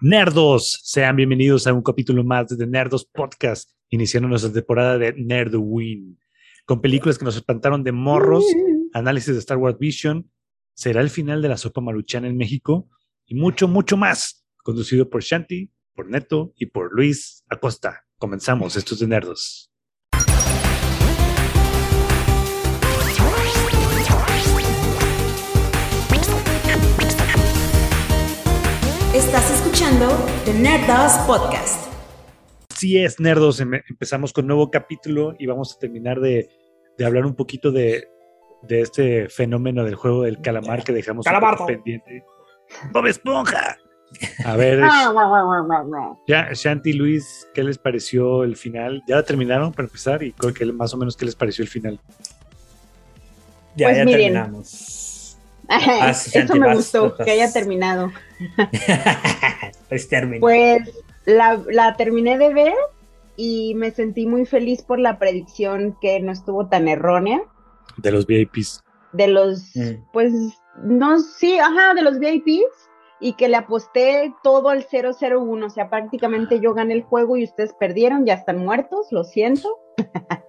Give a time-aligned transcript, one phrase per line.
[0.00, 6.16] Nerdos, sean bienvenidos a un capítulo más de Nerdos Podcast, iniciando nuestra temporada de Nerdwin,
[6.64, 8.44] con películas que nos espantaron de morros,
[8.92, 10.30] análisis de Star Wars Vision,
[10.72, 12.88] será el final de la sopa maruchana en México
[13.26, 18.04] y mucho, mucho más, conducido por Shanti, por Neto y por Luis Acosta.
[18.18, 19.72] Comenzamos, estos de Nerdos.
[29.12, 30.08] Estás escuchando
[30.44, 31.86] The Nerdos Podcast.
[32.74, 33.60] Sí es, Nerdos.
[33.60, 36.48] em- Empezamos con nuevo capítulo y vamos a terminar de,
[36.98, 38.08] de hablar un poquito de,
[38.62, 41.24] de este fenómeno del juego del calamar que dejamos
[41.64, 42.24] pendiente.
[42.92, 43.76] ¡Bob Esponja!
[44.44, 44.80] A ver,
[46.26, 49.04] ya, Shanti, Luis, ¿qué les pareció el final?
[49.06, 50.24] ¿Ya la terminaron para empezar?
[50.24, 50.34] Y
[50.74, 52.00] más o menos, ¿qué les pareció el final?
[53.76, 54.32] Ya, Pues ya miren.
[54.32, 54.97] terminamos.
[55.68, 58.10] Ah, Eso me gustó, que haya terminado.
[59.90, 60.40] es término.
[60.40, 60.80] Pues
[61.26, 62.74] la, la terminé de ver
[63.36, 67.40] y me sentí muy feliz por la predicción que no estuvo tan errónea
[67.98, 68.82] De los VIPs.
[69.12, 70.02] de los, Mm.
[70.12, 70.32] pues,
[70.82, 72.62] no, sí, ajá, de los VIPs
[73.20, 77.44] y que le aposté todo al 001, o sea, prácticamente yo gané el juego y
[77.44, 79.68] ustedes perdieron, ya están muertos, lo siento.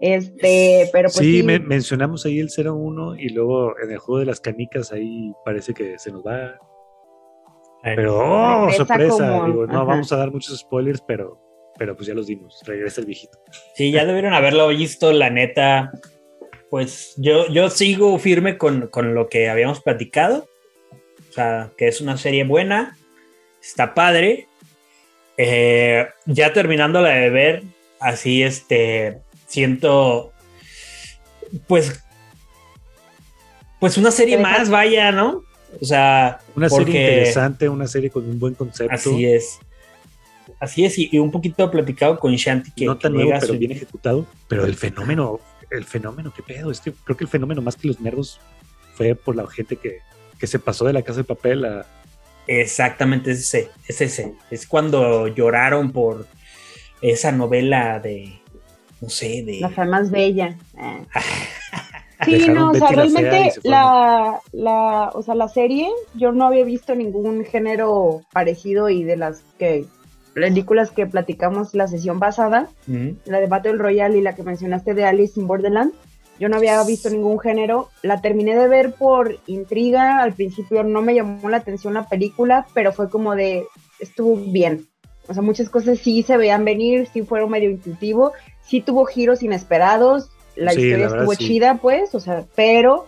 [0.00, 4.18] este, pero pues sí, sí, me- mencionamos ahí el 01 y luego en el juego
[4.20, 6.58] de las canicas ahí parece que se nos va.
[7.82, 9.28] Pero, oh, sorpresa.
[9.30, 9.84] como- Digo, no ajá.
[9.84, 11.38] vamos a dar muchos spoilers, pero,
[11.78, 12.60] pero pues ya los dimos.
[12.66, 13.38] Regresa el viejito.
[13.74, 15.90] Sí, ya debieron haberlo visto, la neta.
[16.68, 20.46] Pues yo, yo sigo firme con, con lo que habíamos platicado.
[21.28, 22.96] O sea, que es una serie buena,
[23.62, 24.46] está padre.
[25.36, 27.62] Eh, ya terminando la de ver,
[27.98, 30.32] así este, siento,
[31.66, 32.02] pues,
[33.80, 35.42] pues una serie más, vaya, ¿no?
[35.80, 38.94] O sea, Una serie interesante, una serie con un buen concepto.
[38.94, 39.58] Así es.
[40.58, 43.52] Así es, y, y un poquito platicado con Shanti que, no tan que nuevo, pero
[43.54, 44.26] su- bien ejecutado.
[44.48, 45.40] Pero el fenómeno,
[45.70, 46.70] el fenómeno, qué pedo.
[46.70, 48.40] Es que creo que el fenómeno más que los nerdos
[48.94, 49.98] fue por la gente que,
[50.38, 51.86] que se pasó de la casa de papel a.
[52.46, 54.34] Exactamente, es ese, es ese.
[54.50, 56.26] Es cuando lloraron por
[57.00, 58.39] esa novela de,
[59.00, 59.60] no sé, de...
[59.60, 60.56] la más bella.
[60.76, 61.00] Ah.
[62.24, 66.94] Sí, no, o sea, realmente la, la, o sea, la serie, yo no había visto
[66.94, 69.86] ningún género parecido y de las que
[70.34, 72.68] películas que platicamos la sesión pasada,
[73.24, 75.92] la de Battle Royale y la que mencionaste de Alice in Borderland,
[76.38, 81.02] yo no había visto ningún género, la terminé de ver por intriga, al principio no
[81.02, 83.64] me llamó la atención la película, pero fue como de,
[83.98, 84.86] estuvo bien,
[85.28, 88.32] o sea, muchas cosas sí se veían venir, sí fueron medio intuitivo,
[88.64, 91.44] sí tuvo giros inesperados, la Sí, historia la verdad, estuvo sí.
[91.46, 93.06] chida, pues, o sea, pero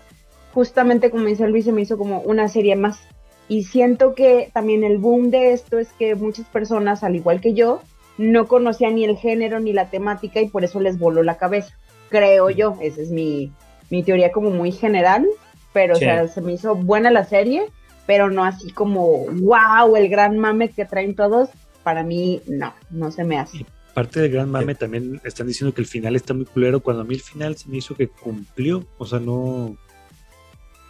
[0.54, 3.00] justamente como dice Luis, se me hizo como una serie más.
[3.48, 7.54] Y siento que también el boom de esto es que muchas personas, al igual que
[7.54, 7.80] yo,
[8.18, 11.74] no conocían ni el género ni la temática y por eso les voló la cabeza.
[12.08, 13.50] Creo yo, esa es mi,
[13.90, 15.26] mi teoría como muy general,
[15.72, 16.04] pero Sí.
[16.04, 17.64] o sea, se me hizo buena la serie,
[18.06, 21.48] pero no así como, wow, el gran mame que traen todos.
[21.82, 23.66] Para mí, no, no se me hace.
[23.94, 26.80] Parte del gran mame también están diciendo que el final está muy culero.
[26.80, 28.86] Cuando a mí el final se me hizo que cumplió.
[28.98, 29.76] O sea, no.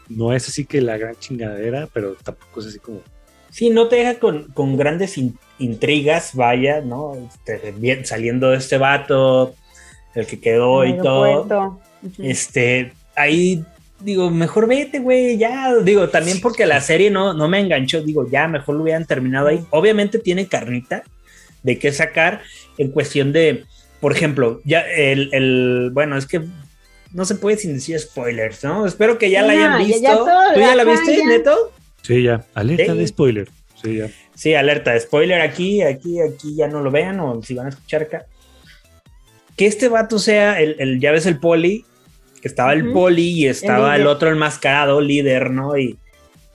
[0.09, 3.01] No es así que la gran chingadera, pero tampoco es así como.
[3.51, 7.15] Sí, no te deja con, con grandes in- intrigas, vaya, ¿no?
[7.15, 9.55] Este, bien, saliendo de este vato,
[10.15, 11.81] el que quedó y todo.
[12.19, 13.65] Este, ahí
[14.01, 15.75] digo, mejor vete, güey, ya.
[15.77, 19.49] Digo, también porque la serie no, no me enganchó, digo, ya, mejor lo hubieran terminado
[19.49, 19.65] ahí.
[19.71, 21.05] Obviamente tiene carnita
[21.63, 22.43] de qué sacar
[22.79, 23.65] en cuestión de,
[24.01, 26.43] por ejemplo, ya el, el bueno, es que
[27.13, 28.87] no se puede sin decir spoilers, ¿no?
[28.87, 30.03] Espero que ya la hayan ya- visto.
[30.03, 31.27] ya todo, ¿Tú ya la viste, ya.
[31.27, 31.73] Neto?
[32.03, 32.45] Sí, ya.
[32.55, 32.99] Alerta Sí.
[32.99, 33.49] de spoiler.
[33.83, 34.09] Sí, ya.
[34.35, 38.03] Sí, alerta, spoiler aquí, aquí, aquí ya no lo vean o si van a escuchar
[38.03, 38.27] acá.
[39.57, 41.85] Que este vato sea el, el ya ves el poli,
[42.41, 44.15] que estaba el poli y estaba el, líder.
[44.15, 45.77] otro enmascarado, líder, ¿no?
[45.77, 45.99] Y,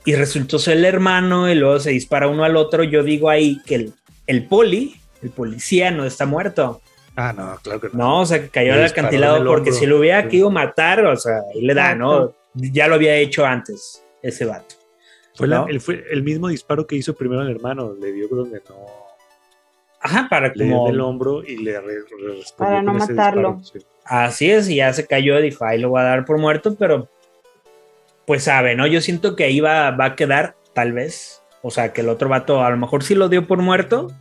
[0.06, 2.84] y resultó ser el hermano y luego se dispara uno al otro.
[2.84, 3.94] Yo digo ahí que el,
[4.25, 6.81] el poli, el policía no está muerto.
[7.16, 7.94] Ah, no, claro que no.
[7.98, 11.16] No, o sea, que cayó Le al acantilado porque si lo hubiera querido matar, o
[11.16, 12.34] sea, ahí le da, ¿no?
[12.54, 14.75] Ya lo había hecho antes, ese vato.
[15.36, 17.94] Fue, el, fue el mismo disparo que hizo primero el hermano.
[18.00, 18.75] Le dio donde no.
[20.02, 20.88] Ajá, para Le dio como...
[20.90, 23.54] en el hombro y le re- re- respondió Para no con ese matarlo.
[23.60, 23.88] disparo, sí.
[24.06, 27.10] Así es, y ya se cayó, dijo, ahí lo voy a dar por muerto, pero
[28.25, 28.88] pues sabe, ¿no?
[28.88, 31.42] Yo siento que ahí va, va a quedar, tal vez.
[31.62, 34.12] O sea, que el otro vato a lo mejor sí lo dio por muerto,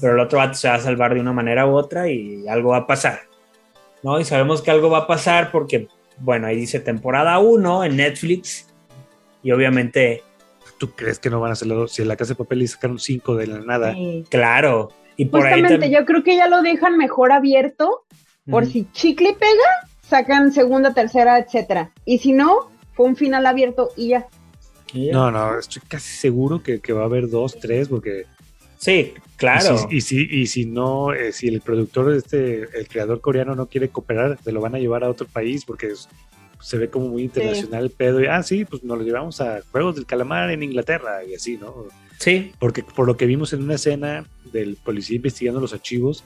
[0.00, 2.70] pero el otro vato se va a salvar de una manera u otra y algo
[2.70, 3.20] va a pasar.
[4.02, 4.20] ¿No?
[4.20, 5.88] Y sabemos que algo va a pasar porque,
[6.18, 8.66] bueno, ahí dice temporada 1 en Netflix
[9.42, 10.22] y obviamente
[10.78, 11.86] ¿Tú ¿Tú crees que no van a hacerlo?
[11.88, 13.94] Si en la casa de papel le sacaron cinco de la nada.
[13.94, 14.24] Sí.
[14.28, 14.90] Claro.
[15.16, 18.04] Y por ahí Justamente, tam- yo creo que ya lo dejan mejor abierto,
[18.50, 21.92] por si chicle pega, sacan segunda, tercera, etcétera.
[22.04, 24.26] Y si no, fue un final abierto y ya.
[24.92, 25.12] Y ya.
[25.12, 28.24] No, no, estoy casi seguro que, que va a haber dos, tres, porque.
[28.76, 29.14] Sí,
[29.44, 29.86] claro.
[29.90, 33.54] Y si, y si, y si no, eh, si el productor, este, el creador coreano
[33.54, 36.08] no quiere cooperar, se lo van a llevar a otro país porque es-
[36.60, 38.22] se ve como muy internacional el pedo.
[38.22, 41.58] Y, ah, sí, pues nos lo llevamos a Juegos del Calamar en Inglaterra y así,
[41.58, 41.86] ¿no?
[42.18, 46.24] Sí, Porque por lo que vimos en una escena del policía investigando los archivos,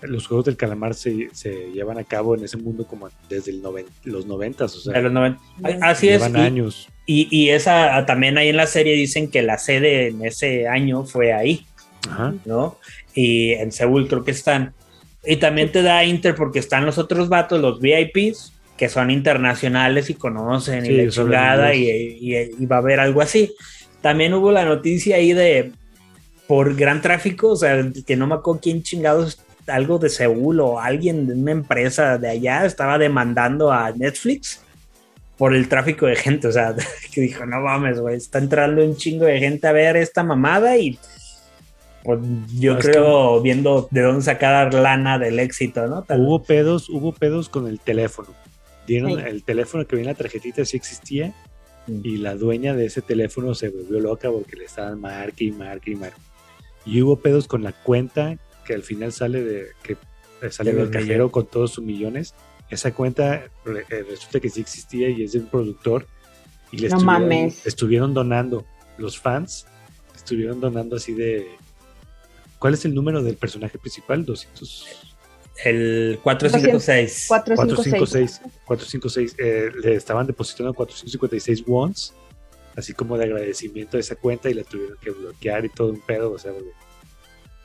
[0.00, 3.62] los Juegos del Calamar se, se llevan a cabo en ese mundo como desde el
[3.62, 5.40] noven- los noventas, o sea, de los 90.
[5.82, 6.22] Así es.
[6.22, 6.88] llevan y- años.
[7.06, 11.04] Y, y esa también ahí en la serie dicen que la sede en ese año
[11.04, 11.66] fue ahí,
[12.10, 12.34] Ajá.
[12.44, 12.78] ¿no?
[13.14, 14.72] Y en Seúl creo que están.
[15.24, 20.10] Y también te da Inter porque están los otros vatos, los VIPs, que son internacionales
[20.10, 23.54] y conocen Sí, y la chingada y, y- y va a haber algo así.
[24.02, 25.72] También hubo la noticia ahí de
[26.46, 30.78] por gran tráfico, o sea, que no me acuerdo quién chingados, algo de Seúl o
[30.78, 34.60] alguien de una empresa de allá estaba demandando a Netflix
[35.38, 36.74] por el tráfico de gente, o sea,
[37.12, 40.76] que dijo, no mames, güey, está entrando un chingo de gente a ver esta mamada
[40.76, 40.98] y
[42.04, 46.02] yo No, es creo viendo de dónde sacar lana del éxito, ¿no?
[46.02, 48.28] Tal- Hubo pedos, hubo pedos con el teléfono.
[48.86, 49.24] Dieron Sí.
[49.26, 51.32] el teléfono que viene en la tarjetita sí existía
[51.86, 52.00] Mm.
[52.04, 55.92] y la dueña de ese teléfono se volvió loca porque le estaban marque y marque
[55.92, 56.20] y marque.
[56.86, 58.36] Y hubo pedos con la cuenta
[58.66, 59.96] que al final sale de que
[60.42, 61.32] eh, sale De del cajero millones.
[61.32, 62.34] con todos sus millones.
[62.70, 66.06] Esa cuenta re- eh, resulta que sí existía y es de un productor
[66.72, 67.66] y le No estuvieron, mames.
[67.66, 68.64] estuvieron donando
[68.98, 69.66] los fans
[70.14, 71.46] estuvieron donando así de
[72.64, 74.24] ¿Cuál es el número del personaje principal?
[74.24, 74.86] 200
[75.66, 77.26] El 456.
[77.28, 78.40] 456.
[78.40, 82.14] 456, 456 eh, le estaban depositando 456 wons,
[82.74, 86.00] así como de agradecimiento a esa cuenta y la tuvieron que bloquear y todo un
[86.00, 86.52] pedo, o sea,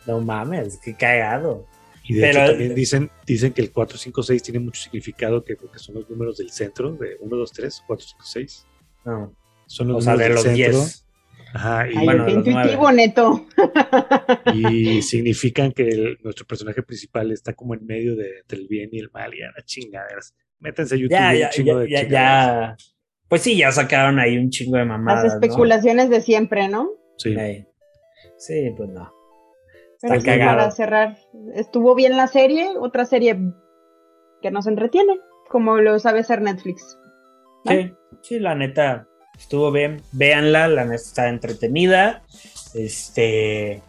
[0.06, 1.66] No mames, qué cagado.
[2.04, 5.80] y de Pero- hecho también dicen, dicen que el 456 tiene mucho significado que porque
[5.80, 8.66] son los números del centro, de 1, 2, 3, 456,
[9.06, 9.34] No,
[9.66, 11.06] son los o sea, números de los del centro, 10.
[11.54, 13.46] Ajá, y, Ay, bueno, intuitivo, neto.
[14.54, 18.90] y significan que el- nuestro personaje principal está como en medio de, entre el bien
[18.92, 20.34] y el mal, y a la chingaderas.
[20.60, 22.78] Métanse a YouTube, Ya, hay un ya, chingo ya, de ya, ya.
[23.28, 25.24] Pues sí, ya sacaron ahí un chingo de mamadas.
[25.24, 25.40] Las ¿no?
[25.40, 26.90] especulaciones de siempre, ¿no?
[27.18, 27.36] Sí.
[27.36, 27.66] Sí.
[28.38, 29.14] Sí, pues no.
[30.02, 30.58] Pero Está sí, cagado.
[30.58, 31.18] para cerrar,
[31.56, 33.38] estuvo bien la serie, otra serie
[34.42, 35.20] que nos entretiene,
[35.50, 36.98] como lo sabe hacer Netflix.
[37.66, 37.72] ¿no?
[37.72, 39.09] Sí, sí, la neta
[39.40, 40.02] estuvo bien.
[40.12, 42.22] Véanla, la neta está entretenida.
[42.74, 43.82] Este.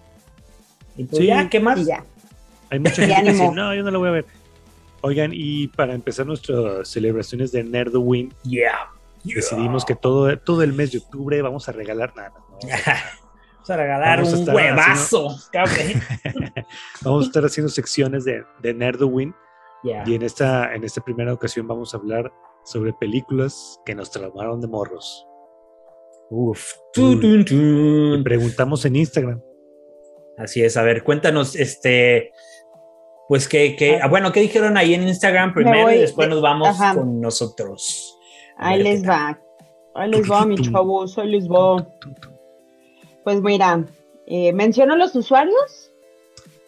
[0.96, 1.84] Y pues Sí, ya, ¿qué más?
[1.84, 2.04] Ya.
[2.70, 4.26] Hay mucha gente que dice, no, yo no la voy a ver.
[5.02, 8.90] Oigan, y para empezar nuestras celebraciones de Nerdowin, Yeah.
[9.24, 12.32] decidimos que todo, todo el mes de octubre vamos a regalar nada.
[12.38, 12.58] ¿no?
[13.60, 15.36] Vamos a regalar Vamos un huevazo.
[17.02, 19.34] Vamos a estar haciendo secciones de, de Nerdowin
[19.84, 20.02] Ya.
[20.06, 22.32] y en esta, en esta primera ocasión vamos a hablar
[22.64, 25.26] sobre películas que nos traumaron de morros.
[26.30, 26.74] Uf.
[26.92, 28.22] Tun, tun.
[28.24, 29.40] preguntamos en Instagram.
[30.38, 32.32] Así es, a ver, cuéntanos, este,
[33.28, 36.34] pues que, que, ah, bueno, ¿qué dijeron ahí en Instagram primero voy y después de-
[36.34, 36.94] nos vamos ajá.
[36.94, 38.16] con nosotros?
[38.56, 39.38] Ahí les va.
[39.94, 41.86] Ahí les va, mis chavos, ahí les va.
[43.24, 43.84] Pues mira,
[44.26, 45.90] eh, menciono los usuarios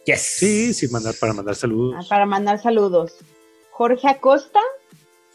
[0.04, 0.20] Yes.
[0.20, 2.08] Sí, sí, mandar, para mandar ah, saludos.
[2.08, 3.14] para mandar saludos.
[3.70, 4.58] Jorge Acosta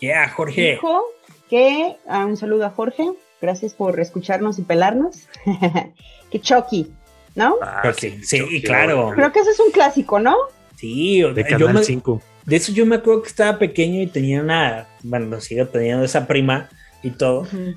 [0.01, 0.71] Yeah, Jorge.
[0.71, 1.05] dijo
[1.49, 5.27] que, ah, un saludo a Jorge, gracias por escucharnos y pelarnos,
[6.31, 6.91] que Chucky,
[7.35, 7.55] ¿no?
[7.61, 9.11] Ah, Creo que sí, Chucky, claro.
[9.15, 10.35] Creo que ese es un clásico, ¿no?
[10.75, 12.21] Sí, o- De yo Canal me- 5.
[12.45, 16.27] de eso yo me acuerdo que estaba pequeño y tenía una, bueno, sigo teniendo esa
[16.27, 16.69] prima
[17.03, 17.41] y todo.
[17.41, 17.75] Ujú.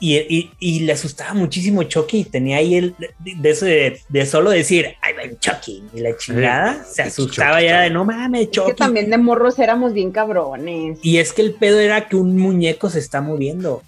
[0.00, 2.18] Y, y- y le asustaba muchísimo Chucky.
[2.20, 5.84] y Tenía ahí el de, eso de, de solo decir, ay, ven Chucky.
[5.94, 8.72] Y la chingada Eh, se asustaba Chucky, ya de no mames, Es Chucky.
[8.72, 10.98] que también de morros éramos bien cabrones.
[11.02, 13.82] Y es que el pedo era que un muñeco se está moviendo.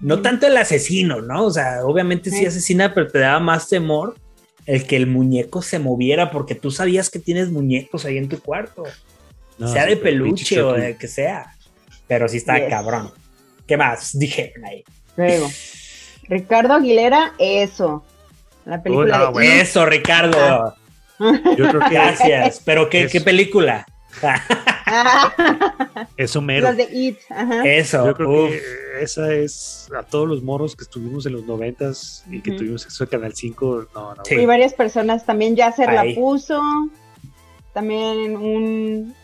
[0.00, 1.44] No tanto el asesino, ¿no?
[1.46, 2.46] O sea, obviamente sí Sí.
[2.46, 4.16] asesina, pero te daba más temor
[4.66, 8.38] el que el muñeco se moviera porque tú sabías que tienes muñecos ahí en tu
[8.40, 8.84] cuarto.
[9.58, 11.54] No, sea de peluche o de que sea.
[12.06, 12.68] Pero sí está Yes.
[12.68, 13.10] cabrón.
[13.66, 14.84] ¿Qué más dijeron ahí?
[15.16, 15.50] Luego,
[16.28, 18.04] Ricardo Aguilera, eso.
[18.64, 19.52] La película no, de Bueno.
[19.62, 20.74] Eso, Ricardo.
[21.18, 22.62] Yo creo que Gracias.
[22.64, 23.84] Pero ¿qué, qué película?
[26.16, 26.64] es Homero.
[26.68, 27.62] Las de It, ajá.
[27.64, 28.06] Eso.
[28.06, 28.50] Yo creo uf.
[28.50, 28.60] que
[29.02, 33.04] esa es a todos los morros que estuvimos en los noventas y que tuvimos acceso
[33.04, 33.86] a Canal 5.
[33.94, 34.34] No, no, Sí.
[34.36, 36.14] Y varias personas también Yasser la Ahí.
[36.14, 36.60] puso.
[37.74, 39.14] También un.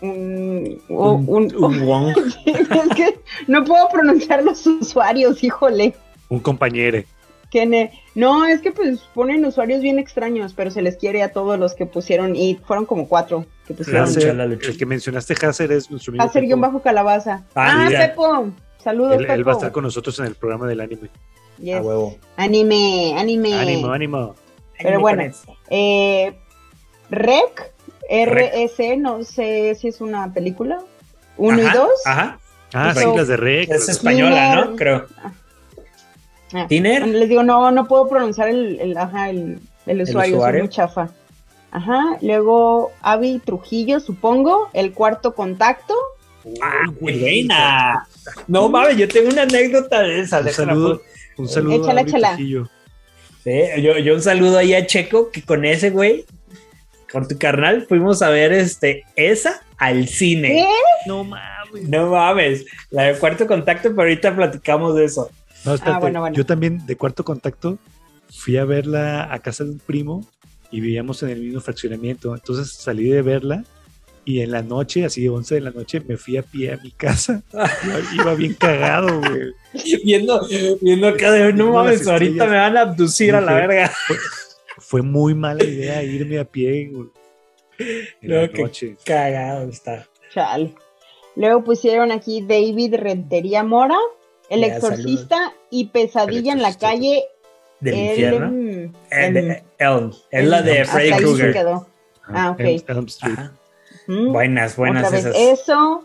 [0.00, 0.80] Un.
[0.90, 2.14] o- un- un Wong.
[2.46, 5.94] es que no puedo pronunciar los usuarios, híjole.
[6.28, 7.02] un compañero.
[7.50, 11.32] Que ne- no, es que pues ponen usuarios bien extraños, pero se les quiere a
[11.32, 15.90] todos los que pusieron y fueron como cuatro que la el que mencionaste, Hasser, es
[15.90, 16.24] nuestro amigo.
[16.24, 17.44] Hacer guion bajo calabaza.
[17.54, 17.88] Ah, Ah.
[17.90, 18.50] Pepo.
[18.82, 19.46] Saludos, Él, él Pepo.
[19.46, 21.08] va a estar con nosotros en el programa del anime.
[21.58, 21.76] Yes.
[21.76, 22.18] A huevo.
[22.36, 23.54] Anime, anime.
[23.54, 24.34] Ánimo, ánimo.
[24.82, 25.22] Pero bueno,
[25.70, 26.36] eh,
[27.10, 27.72] Rec,
[28.10, 30.80] RS, no sé si es una película.
[31.36, 31.90] Uno y dos.
[32.04, 32.38] Ajá.
[32.74, 33.70] Ah, Eso- sí, las de Rec.
[33.70, 34.76] Es española, ¿no?
[34.76, 35.06] Creo.
[36.52, 37.06] Ah, Tiner.
[37.06, 40.58] Les digo, no, no puedo pronunciar el, el, ajá, el, el usuario, usuario?
[40.60, 41.08] soy muy chafa.
[41.74, 45.92] Ajá, luego Avi Trujillo, supongo, el cuarto contacto.
[46.62, 48.06] Ah, buena.
[48.46, 50.38] No mames, yo tengo una anécdota de esa.
[50.38, 51.02] Un saludo,
[51.36, 52.28] un saludo Échala, a échala.
[52.36, 52.68] Trujillo.
[53.42, 56.24] Sí, yo, yo un saludo ahí a Checo, que con ese güey,
[57.10, 60.50] con tu carnal, fuimos a ver este, esa al cine.
[60.50, 61.08] ¿Qué?
[61.08, 61.88] No mames.
[61.88, 65.28] No mames, la de cuarto contacto, pero ahorita platicamos de eso.
[65.64, 66.36] No, espérate, Ah, bueno, bueno.
[66.36, 67.78] Yo también, de cuarto contacto,
[68.30, 70.24] fui a verla a casa de un primo
[70.74, 72.34] y vivíamos en el mismo fraccionamiento.
[72.34, 73.64] Entonces salí de verla
[74.24, 76.90] y en la noche, así 11 de la noche, me fui a pie a mi
[76.90, 77.42] casa.
[77.52, 77.70] Iba,
[78.14, 79.52] iba bien cagado, güey.
[80.02, 80.40] viendo,
[80.80, 83.92] viendo acá de no mames, ahorita me van a abducir a la verga.
[84.78, 87.08] Fue muy mala idea irme a pie güey,
[87.78, 88.96] en No, la que- noche.
[89.04, 90.08] Cagado está.
[90.32, 90.74] Chale.
[91.36, 93.98] Luego pusieron aquí David Rentería Mora,
[94.50, 97.24] El Ya, Exorcista y Pesadilla El en la calle
[97.84, 98.46] Del El- infierno.
[99.10, 100.12] el- de- Elm.
[100.30, 101.52] Es la de Freddy Krueger.
[101.52, 101.86] quedó.
[102.26, 102.60] Ah, ok.
[102.60, 103.38] Elm, Street.
[104.06, 104.32] Mm.
[104.32, 105.60] Buenas, buenas Otra vez esas.
[105.60, 106.04] eso.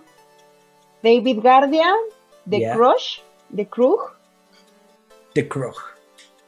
[1.01, 1.88] David Guardia,
[2.50, 2.75] The Ya.
[2.75, 3.19] Crush,
[3.55, 4.00] The Krug,
[5.33, 5.74] The Crow.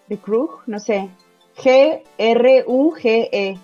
[0.09, 1.07] The Krug, no sé.
[1.63, 3.57] G-R-U-G-E.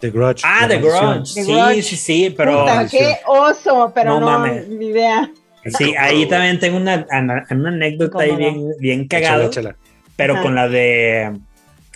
[0.00, 0.42] The Grudge.
[0.44, 0.78] Ah, The.
[0.78, 1.34] Grudge.
[1.34, 1.82] The Sí, Grudge.
[1.82, 4.66] sí, sí, pero Puta, qué oso, pero No no, mames.
[4.68, 5.30] ni idea.
[5.76, 7.06] sí, ahí también tengo una,
[7.50, 8.52] una anécdota ahí ¿Cómo no?
[8.78, 9.76] bien, bien échala.
[10.20, 10.42] Pero Ajá.
[10.42, 11.32] con la de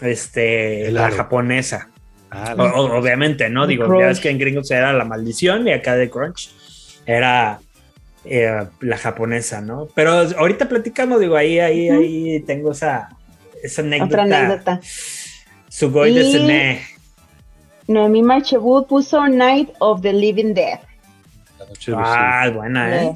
[0.00, 1.88] este la japonesa.
[2.30, 3.66] Ah, o- obviamente, ¿no?
[3.66, 4.00] Digo, Grudge.
[4.00, 6.50] ya ves que en Gringos era la maldición y acá de Crunch
[7.06, 7.60] era
[8.24, 9.86] eh, la japonesa, ¿no?
[9.94, 13.10] Pero ahorita platicamos, digo, ahí, ahí, ahí tengo esa,
[13.62, 14.22] esa anécdota.
[14.22, 14.80] Otra anécdota.
[15.68, 16.80] Sugoi de Y- Sene.
[17.86, 20.80] Noemí Marchebut puso Night of the Living Dead.
[21.58, 23.14] La noche de los, Ah, buena, ¿eh?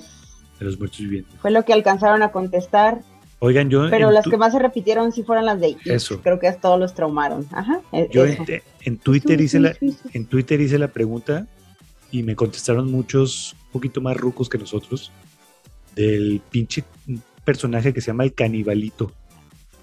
[0.61, 1.35] De los muertos vivientes.
[1.41, 2.99] Fue lo que alcanzaron a contestar,
[3.41, 3.89] Oigan, yo.
[3.91, 5.79] pero las tu- que más se repitieron sí fueron las de It.
[5.87, 6.21] Eso.
[6.23, 7.47] Creo que a todos los traumaron.
[7.53, 7.81] Ajá.
[7.93, 8.39] e- Yo en,
[8.83, 9.77] en Twitter hice la,
[10.13, 11.47] en Twitter hice la pregunta
[12.11, 15.13] y me contestaron muchos un poquito más rucos que nosotros
[15.95, 16.85] del pinche
[17.45, 19.13] personaje que se llama el canibalito.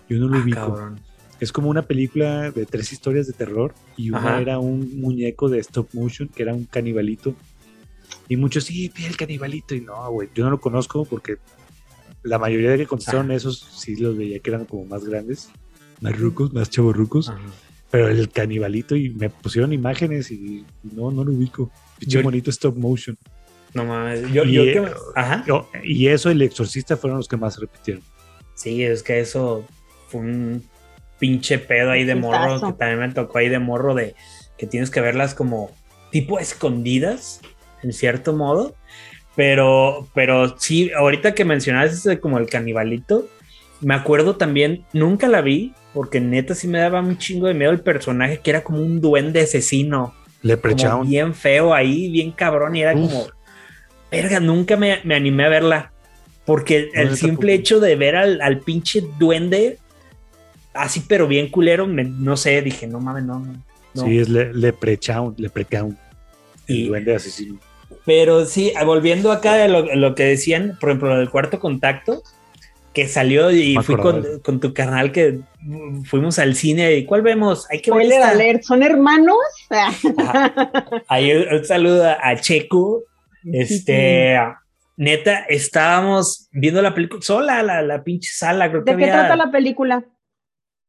[0.10, 0.56] Yo no lo Ah, ubico.
[0.60, 1.00] cabrón.
[1.40, 4.42] Es como una película de tres historias de terror y una Ajá.
[4.42, 7.36] era un muñeco de stop motion que era un canibalito.
[8.30, 9.76] Y muchos, sí, el canibalito.
[9.76, 11.38] Y no, güey, yo no lo conozco porque
[12.26, 15.50] la mayoría de que contestaron esos sí los veía que eran como más grandes,
[16.02, 17.30] más rucos, más chavorrucos.
[17.30, 17.40] Ajá.
[17.92, 21.72] Pero el canibalito y me pusieron imágenes y no, no lo ubico.
[22.00, 23.18] Pinche bonito stop motion.
[23.74, 24.30] No mames.
[24.34, 25.44] Yo, Y, yo eh, que- Ajá.
[25.48, 28.04] Yo- y eso, el exorcista fueron los que más repitieron.
[28.56, 29.66] Sí, es que eso
[30.08, 30.64] fue un
[31.20, 34.16] pinche pedo ahí de morro que también me tocó ahí de morro de
[34.58, 35.72] que tienes que verlas como
[36.12, 37.40] tipo escondidas
[37.84, 38.76] en cierto modo.
[39.36, 43.28] Pero, pero sí, ahorita que mencionabas eso de como el canibalito,
[43.82, 47.72] me acuerdo también, nunca la vi, porque neta sí me daba un chingo de miedo
[47.72, 51.10] el personaje que era como un duende asesino, como Leprechaun.
[51.10, 53.12] bien feo ahí, bien cabrón, y era Uf.
[53.12, 53.28] como,
[54.12, 55.92] verga, nunca me, me animé a verla.
[56.46, 59.80] Porque No, el simple hecho de ver al, al pinche duende,
[60.74, 63.40] así pero bien culero, me- no sé, dije, no mames, no.
[63.40, 63.54] no,
[63.96, 64.06] no".
[64.06, 65.98] Sí, es le, Leprechaun, Leprechaun.
[66.68, 67.60] El Y- duende asesino.
[68.06, 72.22] Pero sí, volviendo acá de lo, lo que decían, por ejemplo, lo del cuarto contacto,
[72.94, 77.06] que salió y Me fui con, con tu carnal que mm, fuimos al cine y
[77.06, 77.68] ¿cuál vemos?
[77.70, 78.32] Hay que ver Spoiler esta.
[78.32, 79.38] alert, ¿son hermanos?
[79.70, 81.04] Ajá.
[81.08, 83.04] Ahí un, un saludo a Checo.
[83.52, 84.38] Este,
[84.98, 89.20] neta, estábamos viendo la película sola, la, la pinche sala, creo que ¿De qué había,
[89.20, 90.04] trata la película?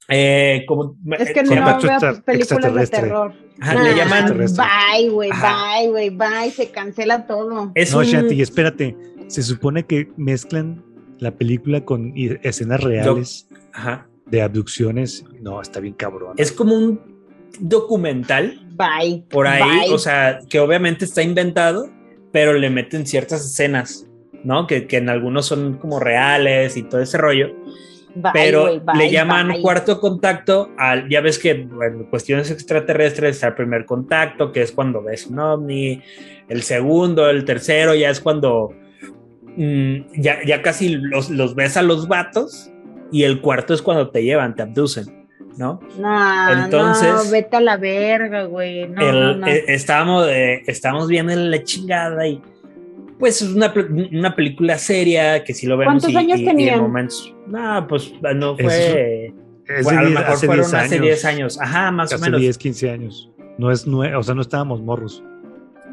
[0.09, 3.33] Eh, como, Es que eh, no veo películas de terror.
[3.61, 4.37] ajá, le llaman.
[4.37, 6.51] Bye, güey, bye, güey, bye.
[6.51, 7.73] Se cancela todo.
[7.75, 8.97] es No, un, Shanti, espérate.
[9.29, 10.85] Se supone que mezclan
[11.19, 15.25] la película con escenas reales ajá, de abducciones.
[15.41, 16.35] No, está bien cabrón.
[16.37, 17.17] es como un
[17.59, 19.25] documental Bye.
[19.31, 19.95] por ahí, bye.
[19.95, 21.91] o sea, que obviamente está inventado,
[22.33, 24.07] pero le meten ciertas escenas,
[24.45, 24.67] ¿no?
[24.67, 27.55] Que, que en algunos son como reales y todo ese rollo,
[28.19, 29.61] Bye, pero bye, le llaman bye.
[29.61, 34.73] cuarto contacto al, ya ves que en cuestiones extraterrestres está el primer contacto, que es
[34.73, 36.03] cuando ves un ovni,
[36.49, 38.73] el segundo, el tercero, ya es cuando
[39.57, 42.71] mm, ya, ya casi los, los ves a los vatos
[43.13, 45.27] y el cuarto es cuando te llevan, te abducen,
[45.59, 45.79] ¿no?
[45.99, 48.89] No, Entonces- no, vete a la verga, güey.
[48.89, 49.47] No, no, no.
[49.47, 52.41] eh, estábamos, eh, estábamos viendo la chingada y
[53.19, 53.73] pues es una,
[54.13, 56.81] una película seria que si lo vemos ¿Cuántos y, años y- y en tenían?
[56.81, 59.33] momentos no pues no fue,
[59.67, 61.05] Es fue- de a lo mejor hace fueron 10 hace años.
[61.07, 63.31] 10 años ajá más o Hace menos 10, 15 años.
[63.59, 65.23] No es nue- o sea, no estábamos morros.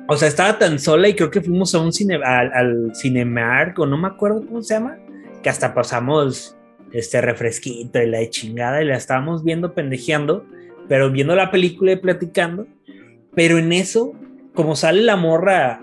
[0.10, 3.80] o sea estaba tan sola y creo que fuimos a un cine al, al Cinemark
[3.80, 4.98] o no me acuerdo cómo se llama
[5.42, 6.58] que hasta pasamos
[6.92, 10.46] este refresquito y la de chingada y la estábamos viendo pendejeando
[10.90, 12.68] pero viendo la película y platicando
[13.34, 14.14] pero en eso
[14.54, 15.82] como sale la morra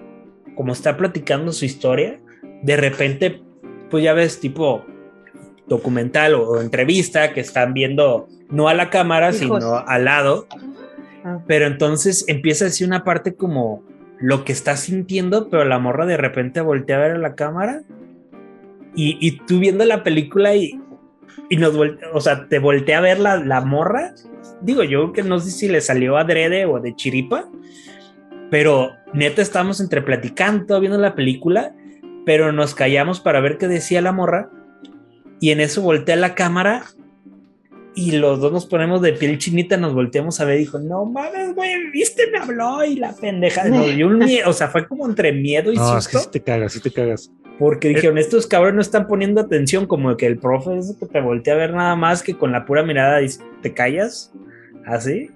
[0.60, 2.20] como está platicando su historia
[2.62, 3.40] de repente
[3.88, 4.84] pues ya ves tipo
[5.66, 9.64] documental o, o entrevista que están viendo no a la cámara Hijos.
[9.64, 10.46] sino al lado
[11.24, 11.40] Ah.
[11.46, 13.82] pero entonces empieza a decir una parte como
[14.20, 17.82] lo que está sintiendo, pero la morra de repente voltea a ver a la cámara
[18.94, 20.80] y, y tú viendo la película y,
[21.48, 24.14] y nos voltea, o sea, te voltea a ver la, la morra.
[24.62, 27.48] Digo, yo que no sé si le salió adrede o de chiripa,
[28.50, 31.74] pero neta estamos entre platicando, viendo la película,
[32.26, 34.50] pero nos callamos para ver qué decía la morra
[35.40, 36.84] y en eso voltea la cámara
[37.94, 41.04] y los dos nos ponemos de piel chinita, nos volteamos a ver y dijo, no
[41.06, 44.86] mames, güey, viste, me habló y la pendeja nos dio un miedo, o sea, fue
[44.86, 47.32] como entre miedo y No, es que susto, sí te cagas, sí te cagas.
[47.58, 51.20] porque dijeron, estos cabrones no están poniendo atención, como que el profe es que te
[51.20, 54.32] voltea a ver nada más que con la pura mirada dice, ¿te callas?
[54.86, 55.30] ¿Así?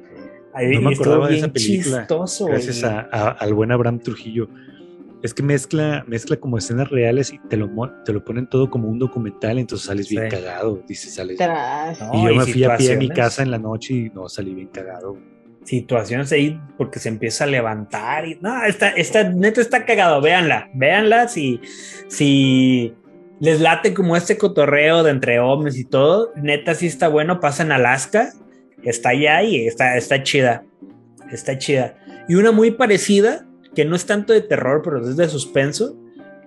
[0.55, 4.49] Ahí No me acordaba de esa película, chistoso, Gracias a, a- al buen Abraham Trujillo.
[5.23, 7.71] Es que mezcla, mezcla como escenas reales y te lo,
[8.05, 10.83] te lo ponen todo como un documental, entonces sales bien cagado.
[10.87, 11.39] Dices, sales.
[12.01, 14.11] No, y yo y me fui a pie a mi casa en la noche y
[14.11, 15.17] no salí bien cagado.
[15.65, 20.69] situaciones ahí porque se empieza a levantar y no, está, está, neta está cagado, véanla,
[20.75, 21.59] véanla si,
[22.09, 22.93] si
[23.41, 27.63] les late como este cotorreo de entre hombres y todo, neta sí está bueno, pasa
[27.63, 28.31] en Alaska,
[28.85, 30.65] está allá y está, está chida,
[31.31, 31.97] está chida.
[32.29, 35.97] Y una muy parecida, que no es tanto de terror, pero es de suspenso,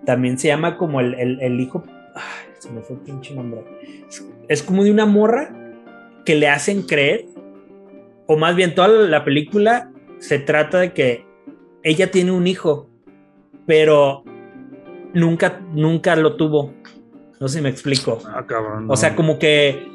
[0.06, 1.84] también se llama como el, el- el hijo,
[2.15, 2.21] ay,
[2.60, 3.62] se me fue el pinche nombre,
[4.08, 5.54] es, es como de una morra
[6.26, 7.26] que le hacen creer
[8.26, 11.26] o más bien toda la película se trata de que
[11.84, 12.89] ella tiene un hijo,
[13.65, 14.23] pero
[15.13, 16.73] nunca, nunca lo tuvo.
[17.39, 18.19] No sé si me explico.
[18.26, 18.88] Ah, cabrón.
[18.89, 19.88] O sea, como que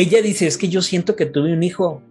[0.00, 2.02] ella dice, es que yo siento que tuve un hijo.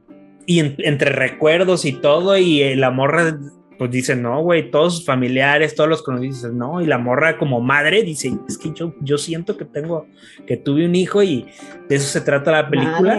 [0.48, 3.38] Y en- entre recuerdos y todo, y eh, la morra,
[3.78, 7.38] pues dice, no, güey, todos sus familiares, todos los conocidos, dicen, no, y la morra
[7.38, 10.08] como madre dice, es que yo, yo siento que tengo,
[10.48, 11.46] que tuve un hijo y
[11.90, 13.16] de eso se trata la película.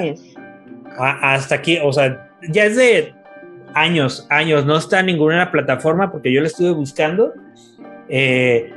[0.98, 3.12] A- hasta aquí, o sea, ya es de
[3.74, 7.32] años, años, no está en ninguna plataforma porque yo la estuve buscando.
[8.08, 8.70] Eh,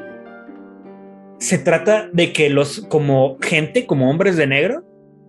[1.38, 4.84] se trata de que los, como gente, como hombres de negro,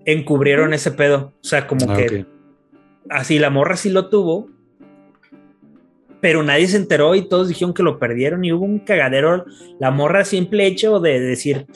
[0.05, 1.33] encubrieron ese pedo.
[1.41, 2.27] O sea, como Ah, que
[3.09, 4.49] así la morra sí lo tuvo,
[6.21, 9.45] pero nadie se enteró y todos dijeron que lo perdieron y hubo un cagadero.
[9.79, 11.67] La morra simple hecho de decir,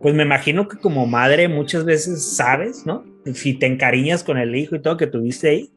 [0.00, 3.04] pues me imagino que como madre muchas veces sabes, ¿no?
[3.34, 5.70] Si te encariñas con el hijo y todo que tuviste ahí,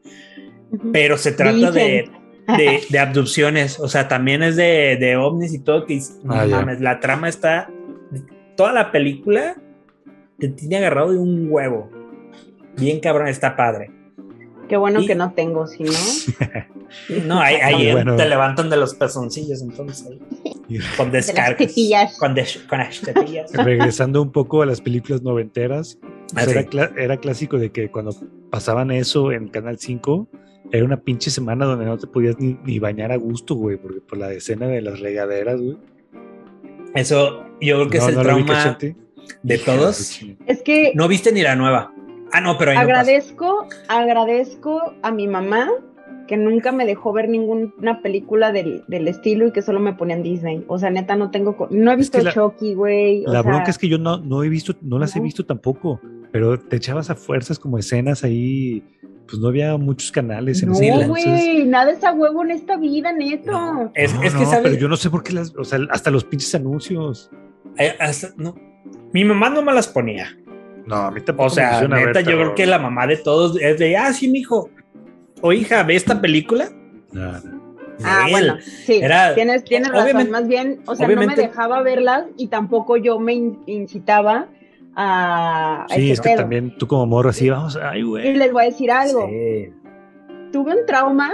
[0.92, 2.08] pero se trata de,
[2.56, 6.46] de, de abducciones, o sea, también es de, de ovnis y todo, que no Ah,
[6.46, 7.70] mames, la trama está,
[8.56, 9.56] toda la película
[10.48, 11.90] te tiene agarrado de un huevo.
[12.76, 13.90] Bien cabrón, está padre.
[14.68, 15.92] Qué bueno Y- que no tengo, si no.
[17.26, 18.14] No, ahí, ahí Bueno.
[18.16, 20.08] te levantan de los pezoncillos, entonces,
[20.96, 21.74] con descargas.
[22.18, 23.52] Con, des- con las tetillas.
[23.54, 25.98] Regresando un poco a las películas noventeras,
[26.32, 28.12] pues Ah, era, era clásico de que cuando
[28.50, 30.28] pasaban eso en Canal 5,
[30.70, 34.00] era una pinche semana donde no te podías ni, ni bañar a gusto, güey, porque
[34.00, 35.76] por la escena de las regaderas, güey.
[36.94, 38.78] Eso yo creo que No, es el no lo vi, trauma.
[39.42, 40.10] De todos.
[40.10, 40.44] chingada.
[40.46, 41.92] Es que No viste ni la nueva.
[42.32, 43.00] Ah, no, pero ahí no pasa.
[43.00, 45.68] agradezco, agradezco a mi mamá
[46.26, 50.22] que nunca me dejó ver ninguna película del, del estilo y que solo me ponían
[50.22, 50.64] Disney.
[50.68, 51.68] O sea, neta, no tengo.
[51.70, 53.24] No he Es visto que la- Chucky, güey.
[53.26, 55.24] o La sea, bronca es que yo no, no he visto, no las he No.
[55.24, 56.00] visto tampoco,
[56.32, 58.82] pero te echabas a fuerzas como escenas ahí,
[59.28, 62.78] pues no había muchos canales en No, ese güey, nada es a huevo en esta
[62.78, 63.52] vida, neto.
[63.52, 64.62] No, es, No, es que no, sabes.
[64.64, 67.30] pero yo no sé por qué las, o sea, hasta los pinches anuncios.
[67.78, 68.54] eh, hasta- no.
[69.14, 70.36] Mi mamá no me las ponía.
[70.86, 73.16] No, a mí tampoco O sea, me ver neta, yo creo que la mamá de
[73.16, 74.68] todos es de, ah, sí, mijo.
[75.40, 76.68] O hija, ve esta película.
[77.12, 77.64] No, no.
[78.04, 80.30] Ah, bueno, sí, Era- tienes, tienes razón.
[80.30, 84.48] Más bien, o sea, no me dejaba verlas y tampoco yo me in- incitaba
[84.96, 86.38] a, Sí, es que pedo.
[86.38, 88.34] también tú como morro así, vamos, ay, Y güey.
[88.34, 89.28] les voy a decir algo.
[89.28, 89.70] Sí.
[90.52, 91.32] Tuve un trauma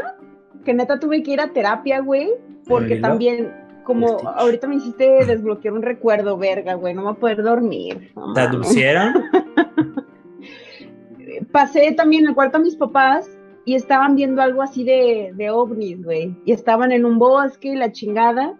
[0.65, 2.29] que neta tuve que ir a terapia, güey,
[2.67, 3.53] porque también,
[3.91, 4.29] como Este.
[4.37, 8.13] ahorita me hiciste desbloquear un recuerdo, verga, güey, no me voy a poder dormir.
[8.15, 9.15] no ¿Te aducieron?
[11.51, 13.29] pasé también al cuarto a mis papás
[13.65, 16.37] y estaban viendo algo así de, de ovnis, güey.
[16.45, 18.55] Y estaban en un bosque y la chingada.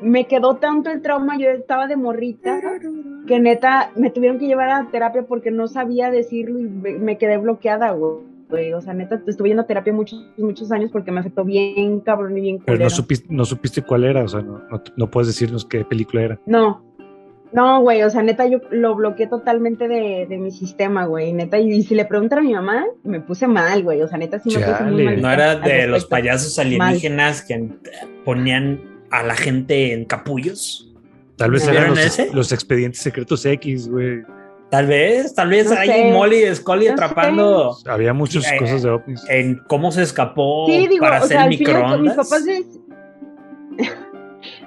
[0.00, 2.60] Me quedó tanto el trauma, yo estaba de morrita,
[3.26, 7.18] que neta me tuvieron que llevar a terapia porque no sabía decirlo y me me
[7.18, 8.31] quedé bloqueada, güey.
[8.74, 12.36] O sea, neta, estuve yendo a terapia muchos, muchos años porque me afectó bien cabrón
[12.36, 12.84] y bien Pero culero.
[12.84, 16.22] no supiste, no supiste cuál era, o sea, no, no, no puedes decirnos qué película
[16.22, 16.40] era.
[16.46, 16.82] No,
[17.52, 21.58] no, güey, o sea, neta, yo lo bloqueé totalmente de, de mi sistema, güey, neta,
[21.58, 24.56] y, si le preguntan a mi mamá, me puse mal, güey, o sea, neta, sí
[24.56, 25.20] me puse muy mal.
[25.20, 27.68] No era de los payasos alienígenas que
[28.24, 30.88] ponían a la gente en capullos.
[31.36, 34.22] Tal vez ¿No eran los, los expedientes secretos X, güey.
[34.72, 36.10] Tal vez, tal vez No hay sé.
[36.12, 39.22] Molly y Scully No atrapando Había muchas eh, cosas de ovnis.
[39.28, 42.16] en cómo se escapó Sí, digo, para o hacer sea, mis microondas.
[42.16, 42.78] papás es-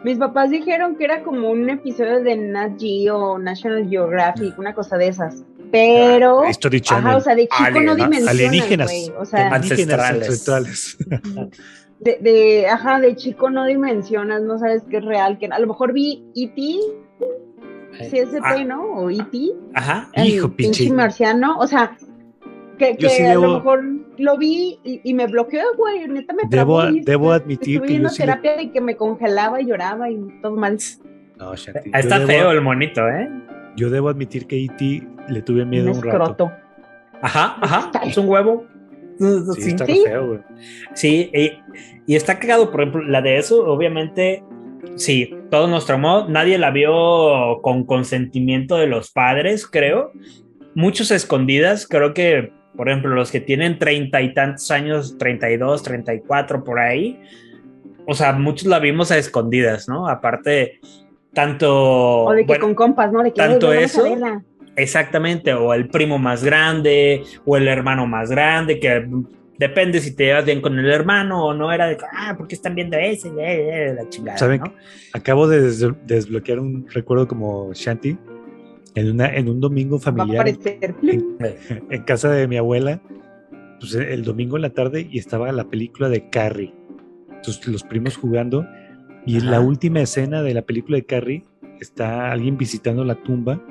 [0.04, 4.74] Mis papás dijeron que era como un episodio de Nat Geo o National Geographic, una
[4.74, 5.44] cosa de esas.
[5.72, 7.08] Pero, Ah, History Channel.
[7.08, 8.88] ajá, o sea, de chico Alien- no dimensionas, alienígenas.
[8.88, 9.12] güey.
[9.20, 10.28] O sea, ancestrales.
[10.30, 10.98] ancestrales.
[12.00, 15.68] de, de, ajá, de chico no dimensionas, no sabes qué es real, que a lo
[15.68, 16.80] mejor vi E.T.,
[18.00, 18.84] CSP, Ah, ¿no?
[18.94, 19.38] O E.T.,
[19.74, 20.10] Ajá.
[20.14, 20.90] el Hijo, pinche.
[20.92, 21.98] marciano, o sea,
[22.78, 23.84] que, Yo que sí a debo- lo mejor
[24.18, 27.88] lo vi y, y me bloqueó, güey, neta me Debo, trabó y debo admitir Estuve
[27.98, 30.78] que yo sí le- terapia de que me congelaba y lloraba y todo mal.
[31.38, 33.30] No, Shanti, yo Está debo- feo el monito, ¿eh?
[33.78, 35.08] Yo debo admitir que E.T.
[35.30, 36.52] le tuve miedo Un un rato.
[37.22, 37.92] Ajá, ajá.
[38.06, 38.66] Es un huevo.
[39.18, 39.26] Sí,
[39.62, 40.02] Sí, está Sí.
[40.06, 40.40] feo, güey.
[40.94, 41.52] Sí, y,
[42.06, 44.44] y está cagado, por ejemplo, la de eso, obviamente,
[44.96, 50.12] sí, todo nos traumó, nadie la vio con consentimiento de los padres, creo.
[50.74, 56.64] Muchos escondidas, creo que, por ejemplo, los que tienen treinta y tantos años, 32, 34,
[56.64, 57.20] por ahí,
[58.08, 60.08] o sea, muchos la vimos a escondidas, ¿no?
[60.08, 60.80] Aparte,
[61.34, 62.24] tanto...
[62.26, 63.24] O de que bueno, con compas, ¿no?
[63.24, 64.44] De que tanto "Oye, vamos a eso, verla".
[64.76, 69.08] Exactamente, o el primo más grande, o el hermano más grande, que
[69.58, 72.56] depende si te llevas bien con el hermano o no, era de, ah, ¿por qué
[72.56, 73.30] están viendo ese?
[73.30, 73.34] Eh,
[73.90, 74.62] eh, La chingada, ¿Saben.
[75.14, 78.18] Acabo de des- desbloquear un recuerdo como Shanti
[78.96, 80.96] en, una, en un domingo familiar en, aparecer.
[81.90, 83.02] en casa de mi abuela,
[83.80, 86.74] pues el domingo en la tarde y estaba la película de Carrie.
[87.30, 88.66] Entonces los primos jugando
[89.26, 89.52] y Ajá.
[89.52, 91.46] la última escena de la película de Carrie
[91.82, 93.62] está alguien visitando la tumba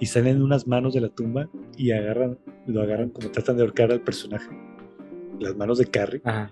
[0.00, 3.92] y salen unas manos de la tumba y agarran, lo agarran como tratan de ahorcar
[3.92, 4.48] al personaje.
[5.40, 6.20] Las manos de Carrie.
[6.24, 6.50] Ajá.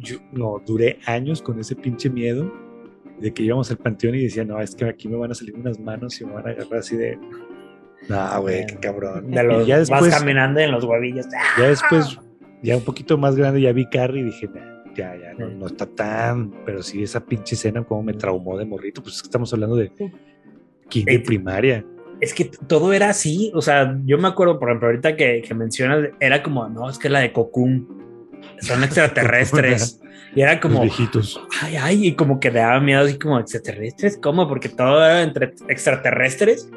[0.00, 2.52] Yo no, duré años con ese pinche miedo
[3.20, 5.54] de que íbamos al panteón y decía, no, es que aquí me van a salir
[5.54, 7.18] unas manos y me van a agarrar así de.
[8.08, 9.30] No, güey, qué cabrón.
[9.30, 11.26] De Y los, ya vas después, caminando en los huevillos.
[11.58, 12.18] ya después,
[12.62, 15.66] ya un poquito más grande, ya vi Carrie y dije, "Nah, ya, ya, no, no
[15.66, 16.50] está tan.
[16.66, 19.76] Pero sí, esa pinche escena, como me traumó de morrito, pues es que estamos hablando
[19.76, 19.90] de
[20.88, 21.84] kinder Eh, primaria.
[22.20, 25.54] Es que todo era así, o sea, yo me acuerdo, por ejemplo, ahorita que, que
[25.54, 28.03] mencionas, era como, no, es que la de Cocoon,
[28.60, 30.00] son extraterrestres.
[30.34, 31.40] y era Los como, viejitos.
[31.62, 34.48] ay, ay, y como que daba miedo así como extraterrestres, ¿cómo?
[34.48, 36.68] Porque todo era entre extraterrestres,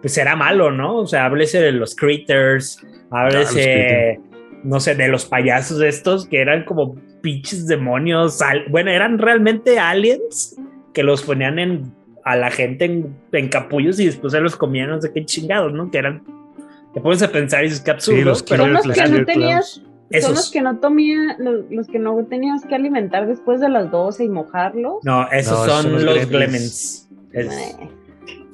[0.00, 0.96] pues era malo, ¿no?
[0.96, 4.20] O sea, háblese de los critters, háblese,
[4.64, 8.38] no sé, de los payasos estos que eran como pinches demonios,
[8.70, 10.56] bueno, eran realmente aliens
[10.94, 11.92] que los ponían en,
[12.24, 15.72] a la gente en, en capullos y después se los comían, no sé qué chingados,
[15.72, 15.90] ¿no?
[15.90, 16.22] Que eran,
[16.94, 19.24] te pones a pensar y dices que absurdo, Sí, los pero Son los que no
[19.24, 19.82] tenías-
[20.20, 23.90] Son los que no tomía, los, los que no tenías que alimentar después de las
[23.90, 24.96] 12 y mojarlos.
[25.04, 26.42] no, esos No, son son los los.
[26.52, 27.48] Es- Eh,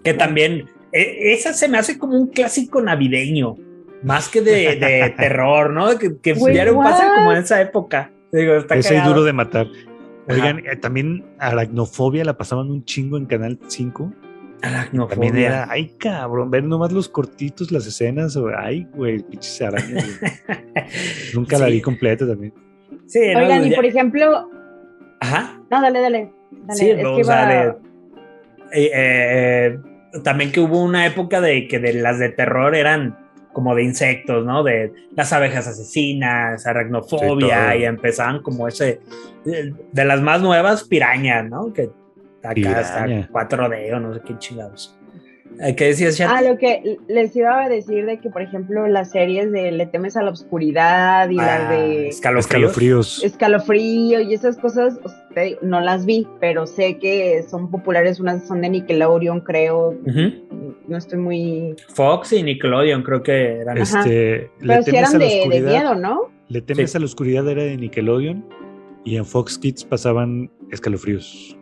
[0.02, 3.56] Que también, e- esa se me hace como un clásico navideño,
[4.02, 5.96] más que de, de terror, ¿no?
[5.98, 7.14] Que, que diario pasa what?
[7.18, 8.10] como en esa época.
[8.32, 9.68] Digo, está Ese es duro de matar.
[10.28, 14.12] Oigan, eh, también Aracnofobia la pasaban un chingo en Canal 5.
[14.64, 15.08] Aracnofobia.
[15.28, 20.20] También era, ay cabrón, ver nomás los cortitos, las escenas, o, ay güey, pinches arañas.
[21.34, 21.72] Nunca la Sí.
[21.72, 22.52] vi completa también.
[23.06, 24.50] Sí, no, Oigan, y ya- por ejemplo,
[25.20, 25.60] Ajá.
[25.70, 26.32] no, dale, dale.
[26.50, 27.74] dale Sí, es que va- de-
[28.72, 29.78] eh, eh,
[30.22, 33.18] también que hubo una época de que de las de terror eran
[33.52, 34.64] como de insectos, ¿no?
[34.64, 39.00] De las abejas asesinas, aracnofobia, Sí, y empezaban como ese,
[39.44, 41.72] de, de las más nuevas, piraña, ¿no?
[41.72, 41.88] Que
[42.50, 43.28] acá está Piraña.
[43.32, 44.98] 4D o no sé qué chingados.
[45.60, 46.28] Eh, ¿Qué decías, Chat?
[46.34, 49.86] Ah, lo que les iba a decir de que, por ejemplo, las series de Le
[49.86, 52.44] temes a la oscuridad y las de escalofríos.
[53.22, 53.24] Escalofríos.
[53.24, 58.48] Escalofrío y esas cosas, o sea, no las vi, pero sé que son populares, unas
[58.48, 59.90] son de Nickelodeon, creo.
[60.04, 60.74] Ujú.
[60.88, 61.76] No estoy muy...
[61.94, 63.78] Fox y Nickelodeon creo que eran.
[63.78, 66.20] Este, le Pero temes eran a la de, de miedo, ¿no?
[66.48, 66.96] Le temes Sí.
[66.96, 68.44] a la oscuridad era de Nickelodeon
[69.04, 71.56] y en Fox Kids pasaban escalofríos.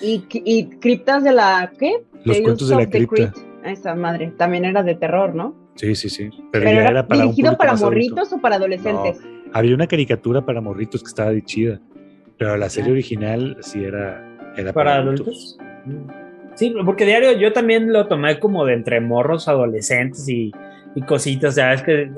[0.00, 1.72] Y, y criptas de la...
[1.78, 2.02] ¿Qué?
[2.24, 3.32] Los Tales cuentos de la cripta.
[3.64, 5.54] Esa madre, también era de terror, ¿no?
[5.76, 6.28] Sí, sí, sí.
[6.50, 7.86] Pero, Pero ya era, era para un dirigido público para adulto.
[7.86, 9.20] morritos o para adolescentes.
[9.52, 11.80] Había una caricatura para morritos que estaba de chida.
[12.38, 12.92] Pero la serie Ah.
[12.92, 15.58] original sí era, era para adultos.
[16.54, 20.52] Sí, porque diario yo también lo tomé como de entre morros adolescentes y,
[20.94, 22.10] y cositas, ya es que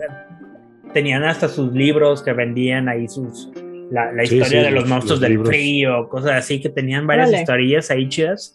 [0.93, 3.51] tenían hasta sus libros que vendían ahí sus
[3.91, 6.69] la, la Sí, historia sí, de los, los- monstruos los del frío, cosas así que
[6.69, 7.43] tenían varias Órale.
[7.43, 8.55] historias ahí chidas.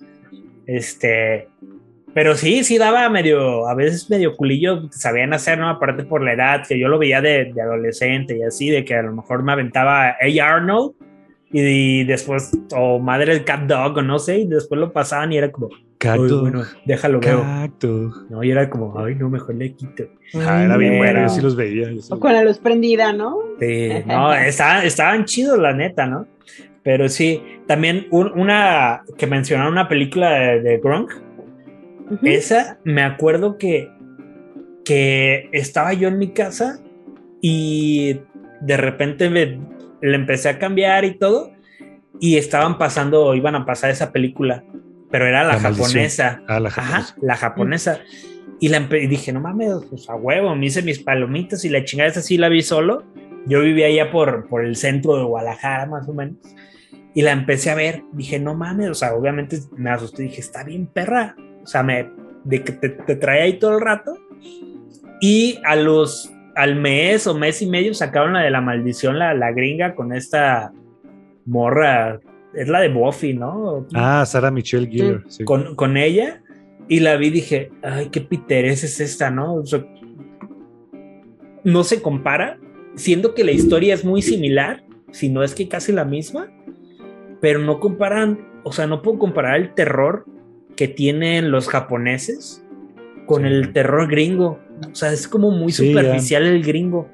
[0.65, 1.47] Este,
[2.13, 5.69] pero sí, sí daba medio, a veces medio culillo, sabían hacer, ¿no?
[5.69, 8.95] Aparte por la edad, que yo lo veía de, de adolescente y así, de que
[8.95, 10.15] a lo mejor me aventaba A.
[10.43, 10.93] Arnold
[11.51, 15.37] y, después, o Madre del Cat Dog, o no sé, y después lo pasaban y
[15.37, 16.21] era como, Cacto.
[16.23, 17.41] "Uy, bueno, déjalo veo.
[17.41, 18.11] Cacto.
[18.29, 20.05] No, y era como, ay, no, mejor le quito.
[20.35, 21.89] Ah, era bien bueno, yo sí los veía.
[21.89, 23.35] sí O con la luz prendida, ¿no?
[23.59, 26.25] Sí, no, estaban, estaban chidos, la neta, ¿no?
[26.83, 31.11] Pero sí, también un- una que mencionaron una película de, de Gronk,
[32.23, 33.91] esa me acuerdo que,
[34.85, 36.79] que estaba yo en mi casa
[37.41, 38.21] y
[38.61, 39.59] de repente me,
[40.01, 41.51] le empecé a cambiar y todo
[42.19, 44.63] y estaban pasando, iban a pasar esa película,
[45.11, 46.41] pero era la, japonesa.
[46.47, 47.15] Ah, la Ajá, japonesa.
[47.21, 47.99] la japonesa.
[48.59, 51.83] Y, la y dije, no mames, pues a huevo, me hice mis palomitas y la
[51.85, 53.03] chingada esa sí la vi solo.
[53.45, 56.35] Yo vivía allá por, por el centro de Guadalajara, más o menos.
[57.15, 58.03] Y la empecé a ver.
[58.13, 60.23] Dije, no mames, o sea, obviamente me asusté.
[60.23, 61.35] Dije, está bien perra.
[61.63, 62.09] O sea, me,
[62.43, 64.17] de que te, te trae ahí todo el rato.
[65.21, 69.33] Y a los, al mes o mes y medio sacaron la de la maldición, la,
[69.33, 70.71] la gringa, con esta
[71.45, 72.19] morra.
[72.59, 73.87] Es la de Buffy, ¿no?
[73.93, 75.23] Ah, Sarah Michelle Gellar.
[75.27, 75.43] sí.
[75.45, 76.41] con, con ella
[76.87, 79.53] y la vi y dije, ay, qué piterés es esta, ¿no?
[79.55, 79.85] O sea,
[81.63, 82.57] no se compara,
[82.95, 86.51] siendo que la historia es muy similar, si no es que casi la misma,
[87.41, 90.25] pero no comparan, o sea, no puedo comparar el terror
[90.75, 92.63] que tienen los japoneses
[93.25, 93.47] con Sí.
[93.47, 94.59] el terror gringo.
[94.91, 97.07] O sea, es como muy Sí, superficial el gringo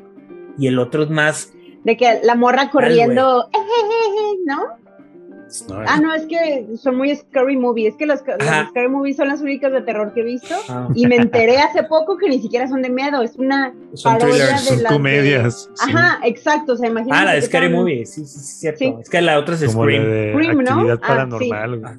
[0.57, 1.53] y el otro es más...
[1.83, 3.47] De que la morra corriendo,
[4.45, 4.84] ¿no?
[5.69, 7.89] No, Ah, no, es que son muy scary movies.
[7.89, 10.55] Es que los, los scary movies son las únicas de terror que he visto.
[10.69, 13.21] ah, Y me enteré hace poco que ni siquiera son de miedo.
[13.21, 14.61] Es una son thrillers.
[14.61, 15.69] son las de- comedias.
[15.75, 15.91] sí.
[15.91, 16.73] Ajá, exacto.
[16.73, 17.21] O sea, imagínate.
[17.21, 18.79] Ah, la de Scary Movie, sí, sí, sí, cierto.
[18.79, 18.95] Sí.
[19.01, 20.03] Es que la otra es Como Scream.
[20.03, 20.71] de Scream, ¿no?
[20.71, 21.79] actividad Ah, paranormal.
[21.79, 21.93] güey.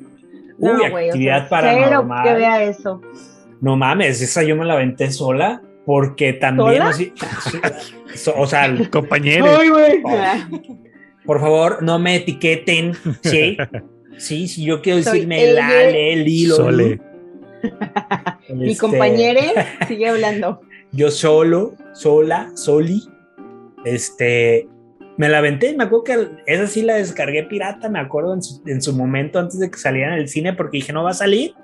[0.59, 2.25] No, Uy, güey, o actividad sea, paranormal.
[2.25, 3.01] Que vea eso.
[3.61, 6.89] No mames, esa yo me la aventé sola porque también ¿Sola?
[6.89, 7.13] así.
[8.37, 9.49] o sea, Compañeros.
[10.05, 10.86] Oh.
[11.27, 12.95] Por favor, no me etiqueten.
[13.23, 13.57] Sí.
[14.19, 15.69] Sí, sí, yo quiero Soy decirme ella.
[15.69, 16.57] la, le, lilo.
[16.57, 16.99] Sole.
[18.49, 19.41] Mi Este, compañero
[19.87, 20.63] sigue hablando.
[20.93, 23.03] Yo solo, sola, soli.
[23.85, 24.69] Este.
[25.19, 28.63] Me la aventé, me acuerdo que esa sí la descargué pirata, me acuerdo en su,
[28.67, 31.15] en su momento antes de que saliera en el cine, porque dije no va a
[31.15, 31.55] salir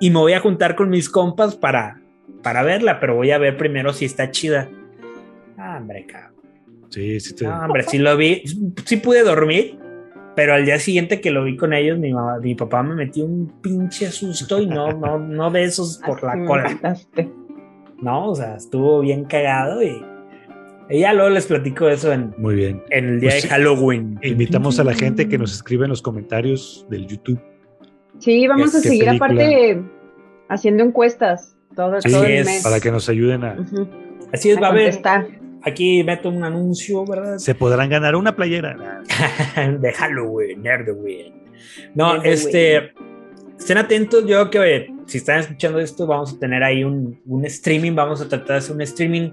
[0.00, 2.00] y me voy a juntar con mis compas para,
[2.42, 4.68] para verla, pero voy a ver primero si está chida.
[5.56, 6.32] Ah, hombre, cabrón.
[6.92, 7.34] Sí, sí.
[7.34, 7.44] Te...
[7.46, 8.42] No, hombre, sí lo vi.
[8.84, 9.78] Sí pude dormir,
[10.36, 13.24] pero al día siguiente que lo vi con ellos, mi, mamá, mi papá me metió
[13.24, 16.96] un pinche susto y no, no, no de esos por la cola.
[18.00, 20.04] No, o sea, estuvo bien cagado y,
[20.90, 22.82] y ya luego les platico eso en, Muy bien.
[22.90, 23.48] en el día Pues de sí.
[23.48, 24.18] Halloween.
[24.22, 27.40] Invitamos a la gente que nos escribe en los comentarios del YouTube.
[28.18, 29.26] Sí, vamos a ¿Qué seguir película?
[29.26, 29.82] aparte
[30.48, 32.62] haciendo encuestas todo, Sí, todo el es, mes.
[32.62, 33.54] Para que nos ayuden a.
[33.58, 33.88] Ujú.
[34.32, 34.88] Así es, A va a haber.
[35.64, 37.38] Aquí meto un anuncio, ¿verdad?
[37.38, 39.02] Se podrán ganar una playera.
[39.80, 41.32] de Halloween, Nerdoween.
[41.94, 42.92] No, este.
[43.58, 47.20] Estén atentos, yo creo que eh, si están escuchando esto, vamos a tener ahí un,
[47.26, 47.94] un streaming.
[47.94, 49.30] Vamos a tratar de hacer un streaming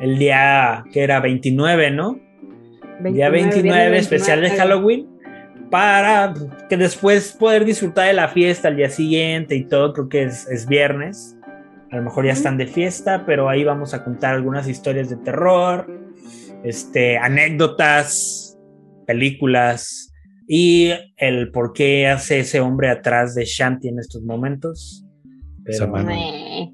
[0.00, 2.20] el día que era 29, ¿no?
[3.00, 4.58] día 29, viernes especial de 29.
[4.58, 5.08] Halloween.
[5.70, 6.34] Para
[6.68, 10.46] que después poder disfrutar de la fiesta al día siguiente y todo, creo que es,
[10.48, 11.33] es viernes.
[11.94, 15.16] A lo mejor ya están de fiesta, pero ahí vamos a contar algunas historias de
[15.18, 15.86] terror,
[16.64, 18.58] este, anécdotas,
[19.06, 20.12] películas
[20.48, 25.06] y el por qué hace ese hombre atrás de Shanti en estos momentos.
[25.66, 26.10] Esa Pero, mano.
[26.10, 26.72] Eh,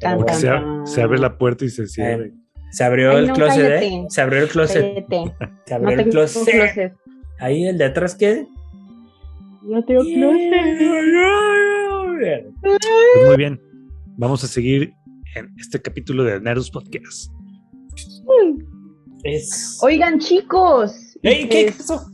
[0.00, 0.26] pero
[0.86, 2.24] se, abre la puerta y se cierra.
[2.24, 2.32] Eh,
[2.72, 3.86] se abrió Ay, el no, closet, cállate.
[3.86, 4.06] ¿eh?
[4.08, 5.06] Se abrió el closet.
[5.08, 5.34] cállate.
[5.66, 6.44] Se No abrió el closet.
[6.52, 6.94] closet.
[7.38, 8.44] Ahí el de atrás, ¿qué?
[9.62, 11.32] No tengo closet.
[12.60, 12.78] Pues
[13.28, 13.71] muy bien.
[14.16, 14.94] Vamos a seguir
[15.36, 17.32] en este capítulo de Nerdos Podcast.
[19.24, 19.78] Es...
[19.82, 20.92] Oigan, chicos.
[21.22, 22.06] Ey, ¿qué es- pasó?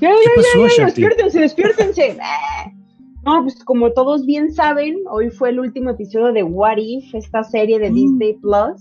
[0.00, 2.18] Ya, ¿Qué ya, pasó, ya, despiértense, despiértense.
[2.22, 2.70] Ah.
[3.24, 7.42] No, pues como todos bien saben, hoy fue el último episodio de What If, esta
[7.44, 7.94] serie de Mm.
[7.94, 8.80] Disney Plus.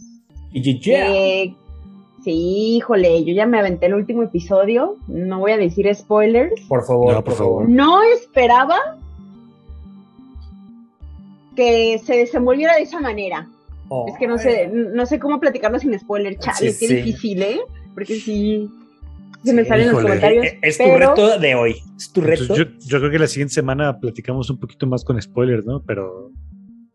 [0.53, 1.13] Y ya.
[1.13, 1.55] Eh,
[2.23, 4.95] sí, híjole, yo ya me aventé el último episodio.
[5.07, 6.61] No voy a decir spoilers.
[6.69, 7.67] Por favor, No, por por favor.
[7.69, 8.77] No esperaba
[11.57, 13.49] que se desenvolviera de esa manera.
[14.07, 16.95] Es que no sé, no sé cómo platicarlo sin spoiler, chale, Sí, qué sí.
[16.95, 17.59] difícil, ¿eh?
[17.93, 18.69] Porque sí,
[19.43, 20.05] se me Sí, salen los híjole.
[20.07, 20.45] comentarios.
[20.45, 21.75] Es, es tu reto de hoy.
[21.97, 22.55] Es tu reto.
[22.55, 25.81] Yo, yo creo que la siguiente semana platicamos un poquito más con spoilers, ¿no?
[25.85, 26.31] Pero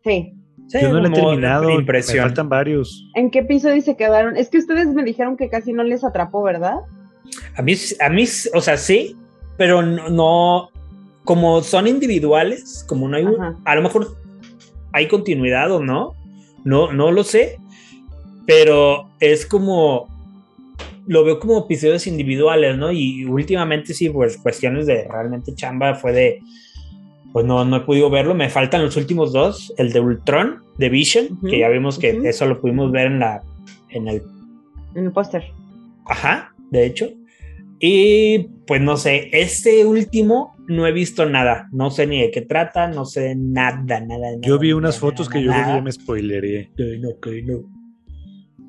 [0.03, 0.33] Sí.
[0.67, 1.67] Sí, yo no lo he terminado.
[1.67, 2.23] Me Impresión.
[2.25, 3.05] faltan varios.
[3.15, 4.37] ¿En qué episodio se quedaron?
[4.37, 6.77] Es que ustedes me dijeron que casi no les atrapó, ¿verdad?
[7.57, 8.23] A mí, a mí,
[8.53, 9.15] o sea, sí,
[9.57, 10.69] pero no, no-
[11.25, 13.55] como son individuales, como no hay, un- Ajá.
[13.65, 14.15] a lo mejor
[14.93, 16.15] hay continuidad o no,
[16.63, 17.57] no, no lo sé,
[18.45, 20.07] pero es como,
[21.07, 22.91] lo veo como episodios individuales, ¿no?
[22.91, 26.39] Y últimamente sí, pues cuestiones de realmente chamba fue de,
[27.33, 30.89] pues no, no he podido verlo, me faltan los últimos dos, el de Ultron, de
[30.89, 33.41] Vision, que ya vimos que eso lo pudimos ver en la,
[33.89, 34.23] en el
[34.95, 35.51] En el póster.
[36.05, 37.09] Ajá, de hecho.
[37.79, 41.67] Y pues no sé, este último no he visto nada.
[41.71, 44.27] No sé ni de qué trata, no sé nada, nada.
[44.41, 46.71] Yo vi unas nada, fotos que yo nada, creo que ya me spoileré.
[46.77, 47.59] Que no, que no.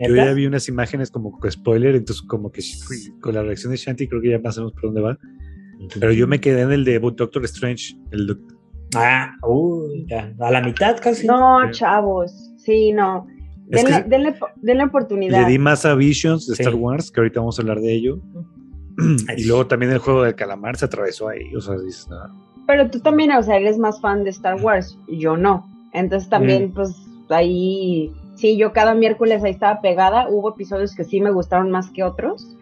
[0.01, 2.63] Yo ya vi unas imágenes como que spoiler, entonces como que
[3.21, 5.19] con la reacción de Shanti creo que ya más sabemos por dónde va.
[6.01, 7.95] Pero yo me quedé en el de Doctor Strange.
[8.11, 8.55] El doc-
[8.97, 11.27] Ah, uy, ya, a la mitad casi.
[11.27, 12.33] No, chavos.
[12.59, 13.27] Sí, no.
[13.67, 15.43] Denle, denle, denle oportunidad.
[15.43, 16.63] le di más a Visions de Sí.
[16.63, 18.21] Star Wars, que ahorita vamos a hablar de ello.
[19.37, 21.55] y luego también el juego del calamar se atravesó ahí.
[21.55, 22.17] O sea, dices, no.
[22.67, 24.99] Pero tú también, o sea, eres más fan de Star Wars.
[25.07, 25.67] y Yo no.
[25.93, 26.73] Entonces también, Mm.
[26.75, 26.95] pues
[27.29, 28.13] ahí.
[28.37, 30.29] Sí, yo cada miércoles ahí estaba pegada.
[30.29, 32.57] Hubo episodios que sí me gustaron más que otros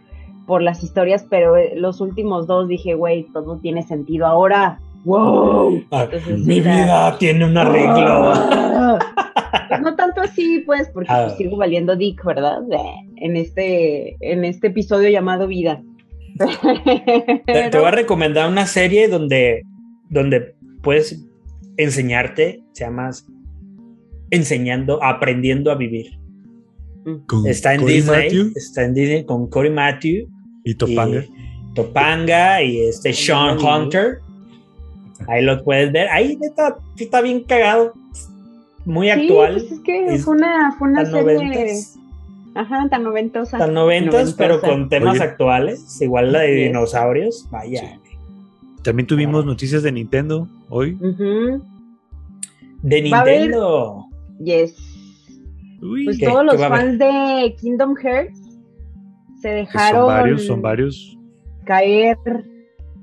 [0.47, 4.81] por las historias, pero eh, los últimos dos dije, güey, todo tiene sentido ahora.
[5.05, 5.83] ¡Wow!
[5.91, 8.33] Ah, Entonces, mi vida tiene un arreglo.
[8.35, 8.99] Ah.
[9.69, 11.25] Pues no tanto así, pues, porque Ah.
[11.27, 12.61] pues, sigo valiendo Dick, ¿verdad?
[13.17, 15.81] En este, en este episodio llamado Vida.
[17.47, 19.63] Te, voy a recomendar una serie donde,
[20.09, 21.25] donde puedes
[21.77, 23.11] enseñarte, se llama
[24.31, 26.19] Enseñando, Aprendiendo a Vivir.
[27.27, 30.29] Con Está en Disney, Matthew está en Disney con Cory Matthew
[30.65, 31.25] y Topanga.
[31.25, 33.59] y Topanga y este Sean.
[33.59, 34.19] Hunter.
[35.27, 36.09] Ahí lo puedes ver.
[36.11, 36.39] Ahí
[36.97, 37.93] sí está bien cagado.
[38.85, 39.53] Muy Sí, actual.
[39.55, 41.35] pues es que Es fue una, fue una tan serie.
[41.35, 41.99] noventas.
[42.55, 43.57] Ajá, tan noventosa.
[43.59, 45.25] Tan noventas, pero con temas Oye.
[45.25, 46.01] actuales.
[46.03, 46.67] Igual la de Yes.
[46.69, 47.49] dinosaurios.
[47.51, 47.81] Vaya.
[47.81, 48.17] Sí.
[48.83, 50.99] También tuvimos noticias de Nintendo hoy.
[52.83, 54.07] De Nintendo.
[54.43, 54.75] Yes.
[55.81, 56.27] Uy, Pues ¿Qué?
[56.27, 58.39] todos ¿Qué los fans de Kingdom Hearts
[59.41, 61.19] se dejaron son varios, son varios.
[61.65, 62.17] caer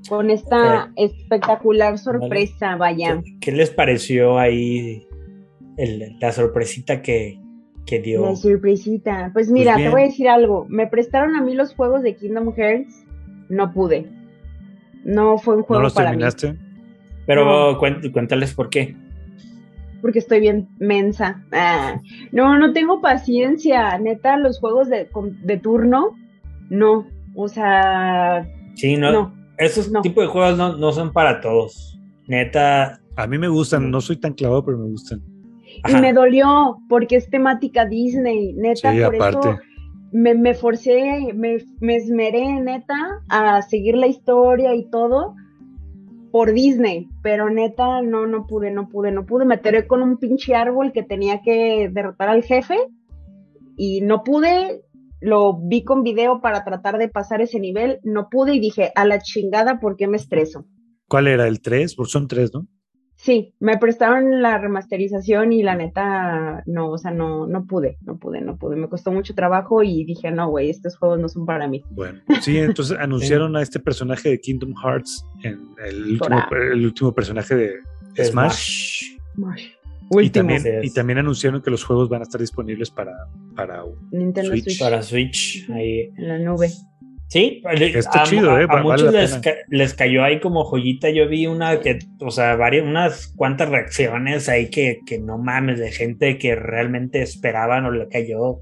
[0.08, 3.20] con esta espectacular sorpresa, vaya.
[3.24, 5.06] ¿Qué, qué les pareció ahí
[5.76, 7.39] el- la sorpresita que,
[7.86, 8.24] que dio?
[8.26, 9.30] La sorpresita.
[9.32, 10.66] Pues mira, te voy a decir algo.
[10.68, 13.04] Me prestaron a mí los juegos de Kingdom Hearts.
[13.48, 14.08] No pude.
[15.04, 16.56] No fue un ¿No juego los para terminaste?
[17.26, 17.78] Pero No.
[17.80, 18.88] cuént- cuéntales por qué.
[18.88, 18.96] mí.
[20.00, 21.44] Porque estoy bien mensa.
[21.52, 22.00] Ah,
[22.32, 23.98] No, no tengo paciencia.
[23.98, 25.08] Neta, los juegos de,
[25.42, 26.16] de turno,
[26.70, 27.06] no.
[27.34, 29.34] O sea, Sí, no, no.
[29.58, 30.00] esos no.
[30.02, 31.98] tipos de juegos no, no son para todos.
[32.26, 33.00] Neta.
[33.16, 35.20] A mí me gustan, no soy tan clavado, pero me gustan.
[35.82, 35.98] Ajá.
[35.98, 38.52] Y me dolió porque es temática Disney.
[38.54, 39.48] Neta, Sí, por aparte.
[39.48, 39.58] eso
[40.12, 45.34] me, me forcé, me, me esmeré, neta, a seguir la historia y todo
[46.32, 50.16] por Disney, pero neta no, no pude, no pude, no pude, me atoré con un
[50.18, 52.76] pinche árbol que tenía que derrotar al jefe
[53.76, 54.82] y no pude,
[55.20, 59.04] lo vi con video para tratar de pasar ese nivel, no pude y dije, a
[59.04, 60.66] la chingada, ¿por qué me estreso?
[61.08, 61.48] ¿Cuál era?
[61.48, 61.96] ¿El 3?
[61.96, 62.66] Porque son 3, ¿no?
[63.22, 68.16] Sí, me prestaron la remasterización y la neta, no, o sea, no, no pude, no
[68.18, 68.76] pude, no pude.
[68.76, 71.84] Me costó mucho trabajo y dije, no, güey, estos juegos no son para mí.
[71.90, 77.12] Bueno, sí, entonces anunciaron a este personaje de Kingdom Hearts en el último, el último
[77.12, 79.02] personaje de Smash.
[80.12, 80.48] Y Último.
[80.48, 83.12] también, y también anunciaron que los juegos van a estar disponibles para,
[83.54, 84.64] para Nintendo Switch.
[84.64, 85.70] Switch, Para Switch.
[85.70, 86.10] Ahí.
[86.16, 86.70] en la nube.
[87.30, 87.62] Sí,
[87.94, 91.10] Está a, chido, a- eh, a vale muchos les, ca- les cayó ahí como joyita.
[91.10, 95.78] Yo vi una que, o sea, varias, unas cuantas reacciones ahí que, que no mames,
[95.78, 98.58] de gente que realmente esperaban o le cayó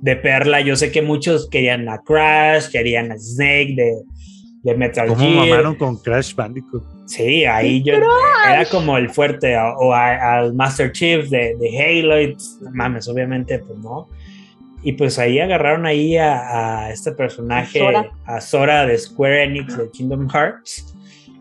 [0.00, 0.60] de perla.
[0.60, 3.92] Yo sé que muchos querían a Crash, querían a Snake de,
[4.62, 5.34] de Metal ¿Cómo Gear.
[5.48, 6.84] mamaron con Crash Bandicoot?
[7.06, 7.94] Sí, ahí yo
[8.48, 12.70] era como el fuerte, o, o a- al Master Chief de, de Halo, y no
[12.72, 14.08] mames, obviamente, pues no.
[14.82, 18.10] Y pues ahí agarraron ahí a, a este personaje, Sora.
[18.24, 20.94] a Sora de Square Enix de Kingdom Hearts,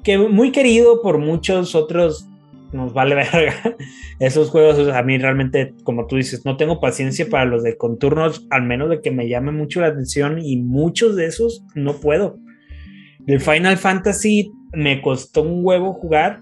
[0.03, 2.27] que muy querido por muchos otros,
[2.71, 3.75] nos vale verga.
[4.19, 8.45] Esos juegos, a mí realmente, como tú dices, no tengo paciencia para los de conturnos,
[8.49, 12.37] al menos de que me llame mucho la atención, y muchos de esos no puedo.
[13.27, 16.41] El Final Fantasy me costó un huevo jugar,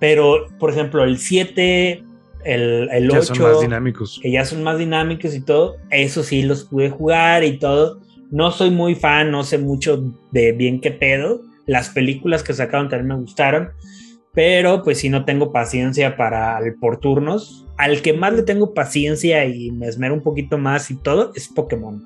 [0.00, 2.04] pero por ejemplo, el 7,
[2.44, 4.20] el, el Ya 8, son más dinámicos.
[4.22, 8.00] que ya son más dinámicos y todo, eso sí los pude jugar y todo.
[8.30, 11.42] No soy muy fan, no sé mucho de bien qué pedo.
[11.66, 13.70] Las películas que sacaron también me gustaron,
[14.32, 17.66] pero pues sí no tengo paciencia para el por turnos.
[17.76, 21.48] Al que más le tengo paciencia y me esmero un poquito más y todo es
[21.48, 22.02] Pokémon.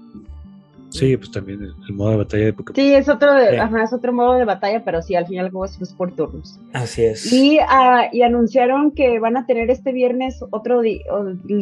[0.92, 2.74] Sí, pues también el, el modo de batalla de Pokémon.
[2.76, 3.56] Sí, es otro, de- Sí.
[3.56, 6.58] ajá, es otro modo de batalla, pero sí, al final como es es por turnos.
[6.72, 7.32] Así es.
[7.32, 11.00] Y, ah, y anunciaron que van a tener este viernes otro de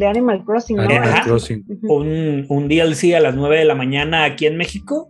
[0.07, 0.83] Animal Crossing, ¿no?
[0.83, 1.21] Animal.
[1.23, 1.63] Crossing.
[1.83, 5.09] Un, un DLC a las 9 de la mañana aquí en México,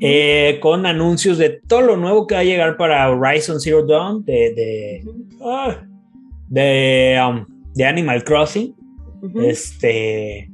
[0.00, 4.24] eh, con anuncios de todo lo nuevo que va a llegar para Horizon Zero Dawn,
[4.24, 5.04] de, de,
[5.44, 5.76] ah,
[6.48, 7.44] de, um,
[7.74, 8.74] de Animal Crossing.
[9.44, 10.50] Este,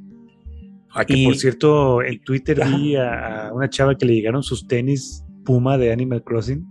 [0.93, 2.75] Ah, que Y- por cierto, en Twitter Ajá.
[2.77, 6.65] vi a, a una chava que le llegaron sus tenis Puma de Animal Crossing.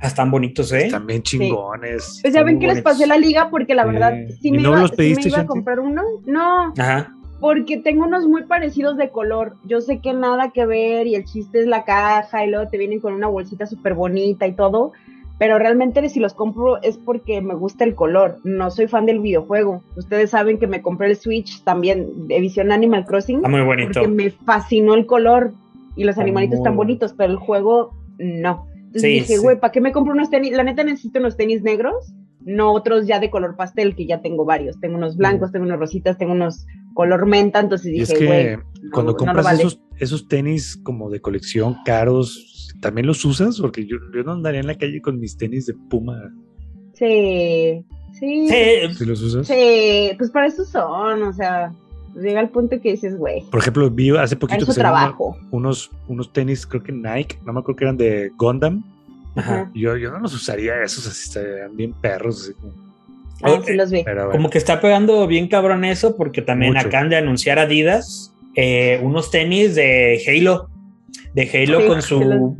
[0.00, 0.86] ah, están bonitos, ¿eh?
[0.86, 2.20] Están bien chingones.
[2.22, 3.90] Pues ya ven que les pasé la liga porque la Sí.
[3.90, 6.02] verdad sí ¿Y me, no iba, los sí me pediste, iba a comprar uno.
[6.26, 7.12] No, Ajá.
[7.40, 9.56] porque tengo unos muy parecidos de color.
[9.64, 12.78] Yo sé que nada que ver y el chiste es la caja y luego te
[12.78, 14.92] vienen con una bolsita súper bonita y todo.
[15.38, 18.38] Pero realmente si los compro es porque me gusta el color.
[18.44, 19.82] No soy fan del videojuego.
[19.96, 23.90] Ustedes saben que me compré el Switch también, edición Animal Crossing, Está muy bonito.
[23.94, 25.52] porque me fascinó el color
[25.96, 26.98] y los Está animalitos muy están bonito.
[27.06, 28.66] bonitos, pero el juego no.
[28.74, 29.42] Entonces Sí, dije, sí.
[29.42, 30.52] güey, ¿para qué me compro unos tenis?
[30.52, 34.44] La neta necesito unos tenis negros, no otros ya de color pastel, que ya tengo
[34.44, 34.80] varios.
[34.80, 36.64] Tengo unos blancos, tengo unos rositas, tengo unos
[36.94, 39.58] color menta, entonces es dije, güey, que no, cuando no compras vale.
[39.60, 42.47] esos, esos tenis como de colección caros,
[42.80, 43.60] ¿también los usas?
[43.60, 46.18] Porque yo, yo no andaría en la calle con mis tenis de Puma.
[46.94, 47.84] Sí,
[48.18, 49.46] sí, sí, Sí, ¿Sí los usas?
[50.16, 51.72] pues para eso son, o sea,
[52.16, 55.36] llega el punto que dices, güey, Por ejemplo, vi hace poquito que trabajo.
[55.50, 58.82] unos, unos tenis, creo que Nike, no me acuerdo que eran de Gundam.
[59.36, 59.70] Ajá.
[59.74, 62.42] Yo, yo no los usaría esos, así estarían bien perros.
[62.42, 62.72] Así como,
[63.40, 64.02] Ah, sí los vi.
[64.04, 64.32] pero bueno.
[64.32, 66.88] Como que está pegando bien cabrón eso, porque también Mucho.
[66.88, 70.68] acaban de anunciar Adidas eh, unos tenis de Halo.
[71.34, 72.56] De Halo Sí, con su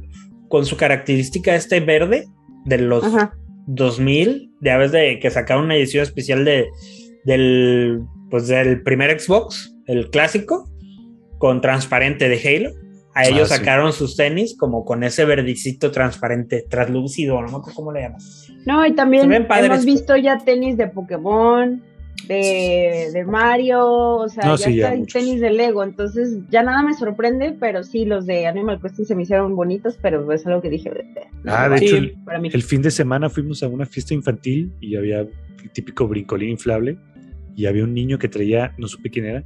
[0.49, 2.27] con su característica este verde
[2.65, 3.35] de los Ajá.
[3.67, 6.67] 2000, ya ves de que sacaron una edición especial de
[7.25, 8.01] del
[8.31, 10.69] pues del primer Xbox, el clásico,
[11.39, 12.71] con transparente de Halo.
[13.15, 13.57] A Ah, ellos sí.
[13.57, 18.21] sacaron sus tenis como con ese verdicito transparente, translúcido, no me acuerdo cómo le llaman.
[18.65, 21.83] No, y también hemos visto ya tenis de Pokémon,
[22.29, 26.63] de, de Mario, o sea, No, ya sí, ya está tenis de Lego, entonces ya
[26.63, 30.47] nada me sorprende, pero sí, los de Animal Crossing se me hicieron bonitos, pero es
[30.47, 30.91] algo que dije,
[31.43, 32.51] no, Ah, de hecho, el, para mí.
[32.53, 35.31] el fin de semana fuimos a una fiesta infantil y había el
[35.73, 36.99] típico brincolín inflable
[37.57, 39.45] y había un niño que traía, no supe quién era,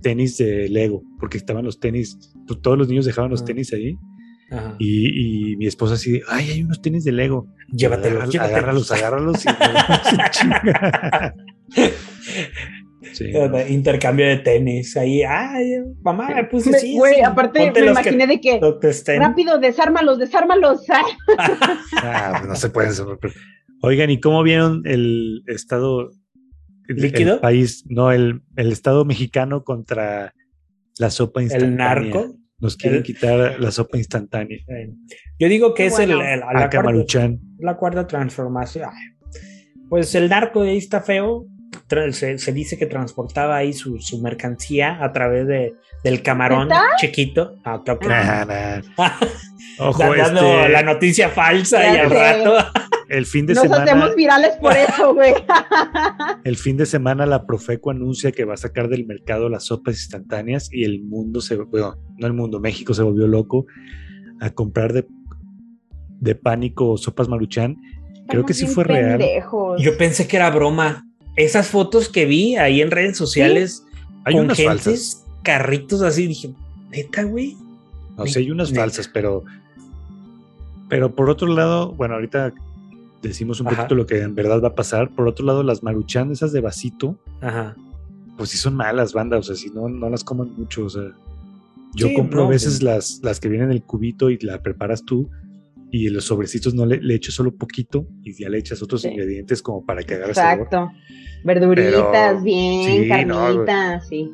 [0.00, 3.46] tenis de Lego, porque estaban los tenis, pues, todos los niños dejaban los Ah.
[3.46, 3.96] tenis ahí
[4.50, 4.76] Ajá.
[4.78, 7.46] y, y mi esposa así, de, ay, hay unos tenis de Lego.
[7.72, 8.92] Llévatelos, Agárralos, llévatelos.
[8.92, 9.48] agárralos, agárralos y.
[13.12, 13.68] Sí, no.
[13.68, 14.96] Intercambio de tenis.
[14.96, 16.96] Ahí, ay, mamá, me puse Me- así.
[16.96, 18.60] Güey, aparte Ponte me que imaginé de que,
[19.18, 20.86] rápido, desármalos, desármalos.
[22.02, 22.92] Ah, pues no se pueden.
[23.82, 26.10] Oigan, ¿y cómo vieron el estado
[26.86, 27.34] ¿Líquido?
[27.34, 30.32] El país, no, el, el estado mexicano contra
[30.98, 31.72] la sopa instantánea.
[31.72, 31.76] el
[32.10, 32.36] narco.
[32.58, 34.58] Nos quieren El- quitar la sopa instantánea.
[35.38, 38.88] Yo digo que es el, la, Acá cuarta, la cuarta transformación.
[38.90, 39.30] Ay,
[39.90, 41.46] Pues el narco de ahí está feo.
[42.12, 46.82] Se, se dice que transportaba ahí su, su mercancía a través de, del camarón ¿Neta?
[46.98, 47.56] chiquito.
[47.64, 48.14] Ah, claro que no.
[48.14, 48.80] Nah, nah.
[49.78, 52.14] Ojo, Dando este, la noticia falsa Ya y al sé.
[52.14, 52.56] rato.
[53.08, 53.82] el fin de Nos semana.
[53.84, 55.34] hacemos virales por eso, güey.
[56.44, 59.94] El fin de semana la Profeco anuncia que va a sacar del mercado las sopas
[59.96, 63.66] instantáneas y el mundo se, bueno, no el mundo, México se volvió loco
[64.40, 65.06] a comprar de,
[66.20, 67.76] de pánico sopas maruchan.
[68.28, 69.20] Creo que sí fue real.
[69.78, 71.06] Yo pensé que era broma.
[71.36, 73.84] Esas fotos que vi ahí en redes sociales
[74.24, 75.24] Hay con unas gentes, falsas.
[75.42, 76.50] carritos así, dije,
[76.90, 77.56] neta, güey.
[78.16, 78.82] No sé, hay unas Neta.
[78.82, 79.44] falsas, pero
[80.88, 82.52] pero por otro lado, bueno, ahorita
[83.22, 83.76] decimos un Ajá.
[83.76, 85.10] poquito lo que en verdad va a pasar.
[85.10, 87.74] Por otro lado, las maruchan, esas de vasito, Ajá.
[88.36, 91.10] pues sí son malas bandas, o sea, si no, no las coman mucho, o sea.
[91.96, 94.60] Yo Sí, compro no, a veces las, las que vienen en el cubito y la
[94.62, 95.30] preparas tú
[95.96, 99.08] y los sobrecitos no le, le echo solo poquito y ya le echas otros Sí.
[99.10, 100.64] ingredientes como para que agarre sabor.
[100.66, 100.90] Exacto.
[101.44, 104.30] Verduritas, Pero- bien, sí, no, carnitas, sí.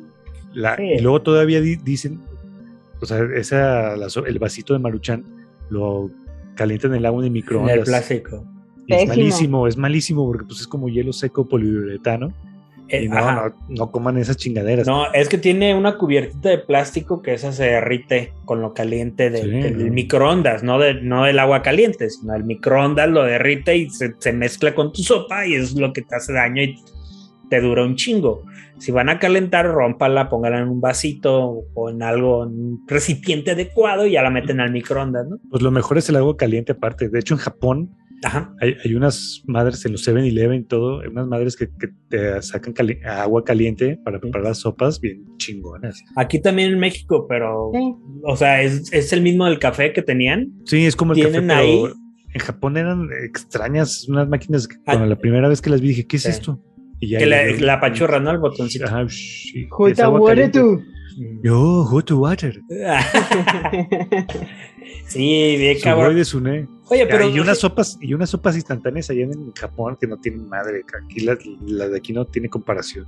[0.53, 0.83] La- Sí.
[0.97, 2.19] Y luego todavía di- dicen,
[2.99, 5.23] o sea, esa, la el vasito de maruchan
[5.69, 6.09] lo
[6.55, 7.79] calientan en el agua de En el microondas.
[7.87, 8.43] plástico.
[8.87, 12.33] Y es malísimo, es malísimo porque pues es como hielo seco poliuretano.
[12.91, 14.85] Eh, y no, no, no coman esas chingaderas.
[14.85, 19.31] No, es que tiene una cubiertita de plástico que esa se derrite con lo caliente
[19.31, 19.93] Sí, del no.
[19.93, 24.33] microondas, no, de, no del agua caliente, sino el microondas lo derrite y se, se
[24.33, 26.75] mezcla con tu sopa y es lo que te hace daño y
[27.49, 28.43] te dura un chingo.
[28.79, 33.51] Si van a calentar, rómpala, póngala en un vasito o en algo, en un recipiente
[33.51, 35.37] adecuado y ya la meten al microondas, ¿no?
[35.49, 37.07] Pues lo mejor es el agua caliente aparte.
[37.09, 38.53] De hecho, en Japón Ajá.
[38.61, 42.41] hay, hay unas madres en los 7-Eleven y todo, hay unas madres que, que te
[42.41, 46.01] sacan cali- agua caliente para preparar las sopas bien chingonas.
[46.15, 47.95] Aquí también en México, pero, Sí.
[48.23, 50.51] o sea, es, es el mismo del café que tenían.
[50.65, 51.83] Sí, es como el café, Tienen pero ahí-
[52.33, 54.81] en Japón eran extrañas, unas máquinas que Ah.
[54.85, 56.29] cuando la primera vez que las vi dije, ¿qué es Sí.
[56.29, 56.63] esto?
[56.99, 58.29] Y ya Que la, la apachurra, ¿no?
[58.31, 58.85] El botoncito.
[58.85, 59.67] Ajá, shh, y
[61.15, 61.21] tú.
[61.43, 62.61] Yo, hot water.
[65.07, 66.15] sí, bien cabrón.
[66.15, 66.67] de Sune.
[66.89, 67.29] Oye, pero.
[67.29, 70.83] y unas sopas, y unas sopas instantáneas allá en Japón que no tienen madre.
[71.03, 73.05] Aquí la, la de aquí no tiene comparación.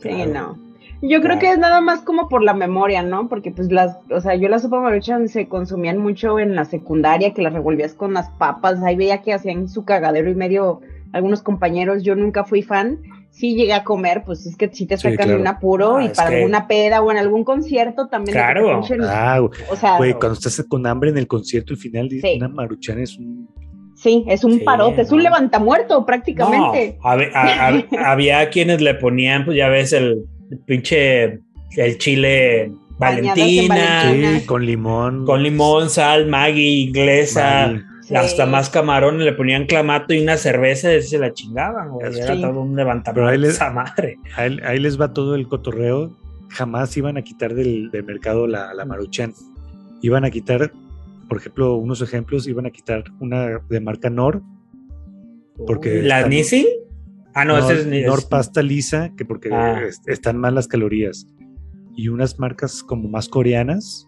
[0.00, 0.58] Sí, no.
[1.02, 3.28] Yo creo que es nada más como por la memoria, ¿no?
[3.28, 7.34] Porque pues las, o sea, yo las sopa maruchan se consumían mucho en la secundaria,
[7.34, 10.80] que las revolvías con las papas, ahí veía que hacían su cagadero y medio
[11.12, 12.98] algunos compañeros, yo nunca fui fan,
[13.38, 15.40] sí llegué a comer, pues es que sí te Sí, sacan de claro.
[15.42, 18.34] un apuro Ah, y para que- alguna peda o en algún concierto también.
[18.34, 18.80] Claro.
[19.02, 22.34] Ah, o sea, güey, cuando estás con hambre en el concierto, al final, Sí.
[22.38, 23.46] una maruchan es un.
[23.94, 26.98] sí, es un Sí, parote, es un levantamuerto prácticamente.
[27.02, 31.40] No, a- a- había quienes le ponían, pues ya ves, el, el pinche,
[31.76, 34.38] el chile Valentina, Valentina.
[34.40, 35.24] Sí, con limón.
[35.26, 37.82] con limón, sal, Maggi, inglesa, Maggi.
[38.08, 38.14] Sí.
[38.14, 42.12] hasta más camarones, le ponían clamato y una cerveza y se la chingaban, güey.
[42.12, 42.20] Sí.
[42.20, 44.18] Era todo un Pero ahí levantamiento le- esa madre.
[44.36, 46.16] Ahí, ahí les va todo el cotorreo.
[46.50, 49.32] Jamás iban a quitar del, del mercado la, la maruchan.
[50.02, 50.72] Iban a quitar,
[51.28, 54.40] por ejemplo, unos ejemplos, iban a quitar una de marca Nor,
[55.66, 56.66] Porque ¿La están- Nissin?
[57.34, 59.82] Ah, no, Nor, ese es, Nor pasta lisa, que porque Ah.
[59.86, 61.26] es- están mal las calorías.
[61.96, 64.06] Y unas marcas como más coreanas,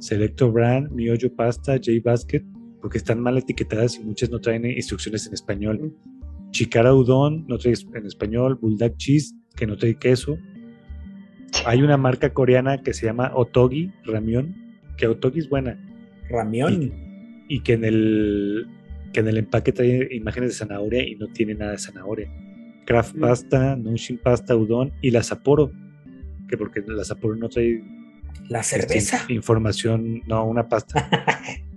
[0.00, 2.42] Selecto Brand, Miyoyo Pasta, J Basket,
[2.80, 5.94] porque están mal etiquetadas y muchas no traen instrucciones en español.
[6.50, 10.38] Chikara Udon no trae en español, Bulldog Cheese, que no trae queso.
[11.66, 14.54] Hay una marca coreana que se llama Otogi Ramión,
[14.96, 15.78] que Otogi es buena
[16.30, 16.92] Ramión.
[17.48, 18.66] y que en el
[19.12, 22.30] que en el empaque trae imágenes de zanahoria y no tiene nada de zanahoria.
[22.84, 23.20] Kraft Mm.
[23.20, 25.72] Pasta, Nushin Pasta Udon y la Sapporo,
[26.48, 27.82] que porque la Sapporo no trae
[28.50, 29.24] La este, cerveza.
[29.28, 31.08] información, no, una pasta.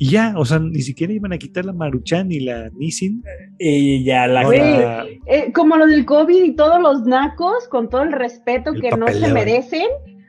[0.00, 3.22] Y ya, o sea, ni siquiera iban a quitar la Maruchan ni la Nissin.
[3.58, 7.66] Y ya la No, Güey, la- Eh, como lo del COVID y todos los nacos,
[7.68, 9.86] con todo el respeto El que no se merecen,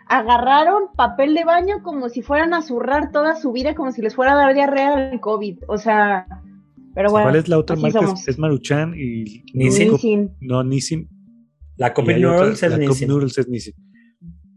[0.08, 4.16] agarraron papel de baño como si fueran a zurrar toda su vida, como si les
[4.16, 5.60] fuera a dar diarrea el COVID.
[5.68, 6.26] O sea,
[6.96, 7.28] pero bueno.
[7.28, 8.00] ¿Cuál es la otra marca?
[8.02, 8.22] somos.
[8.22, 9.92] Es, es Maruchan y Nissin.
[9.92, 10.32] Nissin.
[10.42, 11.08] No, Nissin.
[11.78, 13.08] La y Noodles es Nissin.
[13.08, 13.74] Noodles es Nissin.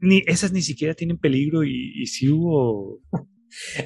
[0.01, 2.99] Ni, esas ni siquiera tienen peligro y, y sí hubo.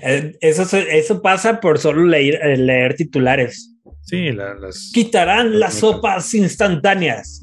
[0.02, 3.74] Eh, Eso, eso pasa por solo leer, eh, leer titulares.
[4.02, 4.90] Sí, la- las.
[4.94, 7.42] Quitarán las Las sopas instantáneas.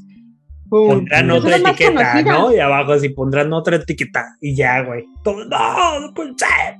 [0.68, 0.88] Pum.
[0.88, 2.22] Pondrán otra etiqueta.
[2.22, 2.52] ¿no?
[2.54, 4.24] Y abajo así pondrán otra etiqueta.
[4.40, 5.04] Y ya, güey.
[5.22, 6.78] Todo, no, no puede ser.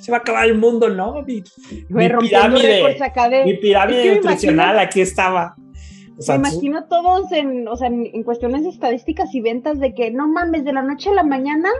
[0.00, 1.22] Se va a acabar el mundo, ¿no?
[1.22, 1.42] Mi,
[1.88, 3.44] Güey, mi pirámide, de.
[3.44, 5.54] mi pirámide Es que me nutricional aquí estaba.
[6.18, 9.94] O sea, Me imagino todos en, o sea, en, en cuestiones estadísticas y ventas de
[9.94, 11.70] que no mames, de la noche a la mañana,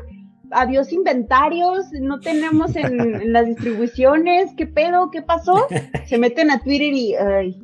[0.53, 5.11] adiós inventarios, no tenemos en, en las distribuciones, ¿qué pedo?
[5.11, 5.67] ¿Qué pasó?
[6.07, 7.61] Se meten a Twitter y, ay,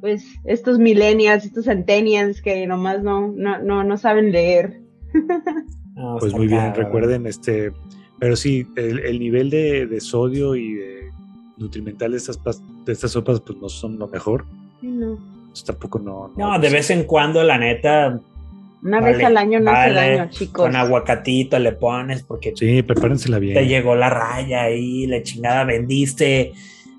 [0.00, 4.80] pues estos millennials, estos centennials que nomás no, no, no, no saben leer.
[5.96, 7.72] no, Pues muy bien, recuerden, este.
[8.18, 11.10] Pero sí, el, el nivel de, de sodio y de
[11.58, 12.40] nutrimental de estas,
[12.84, 14.46] de estas sopas, pues no son lo mejor.
[14.82, 15.18] No.
[15.48, 16.32] Pues tampoco no.
[16.36, 18.20] No, de vez en cuando, la neta,
[18.82, 20.64] Una Vale, vez al año no hace vale, daño, chicos.
[20.66, 23.54] con aguacatito le pones porque Sí, prepárensela bien.
[23.54, 26.52] te llegó la raya ahí, la chingada, vendiste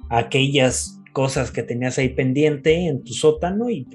[0.10, 3.86] aquellas cosas que tenías ahí pendiente en tu sótano y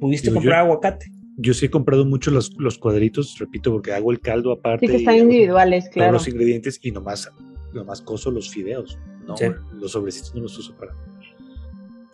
[0.00, 1.06] pudiste Digo, comprar yo- aguacate.
[1.42, 4.86] Yo sí he comprado mucho los, los cuadritos, repito, porque hago el caldo aparte.
[4.86, 6.12] Sí que están individuales, Todos claro.
[6.12, 7.32] los ingredientes y nomás,
[7.72, 8.98] nomás coso los fideos.
[9.26, 9.46] No, Sí.
[9.72, 10.92] los sobrecitos no los uso para.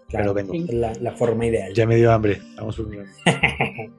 [0.09, 0.53] Claro, Pero vengo.
[0.53, 0.67] Sí.
[0.77, 1.73] la, la forma ideal.
[1.75, 2.41] Ya me dio hambre.
[2.57, 2.99] Vamos por un.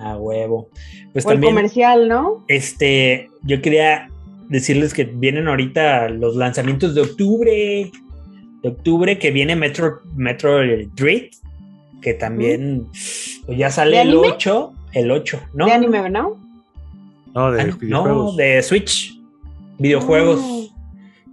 [0.00, 0.68] A huevo.
[1.12, 2.44] Pues O el también, comercial, ¿no?
[2.48, 4.08] este, yo quería
[4.48, 7.90] decirles que vienen ahorita los lanzamientos de octubre.
[8.62, 10.58] De octubre que viene Metro, Metro
[10.94, 11.30] Dread,
[12.02, 12.86] que también
[13.46, 14.28] pues ya sale ¿De el anime?
[14.28, 14.72] 8.
[14.92, 15.66] El 8, ¿no?
[15.66, 16.36] De anime, ¿no?
[17.34, 19.14] No, de Ah, no, de Switch.
[19.78, 20.40] Videojuegos.
[20.42, 20.76] Ah.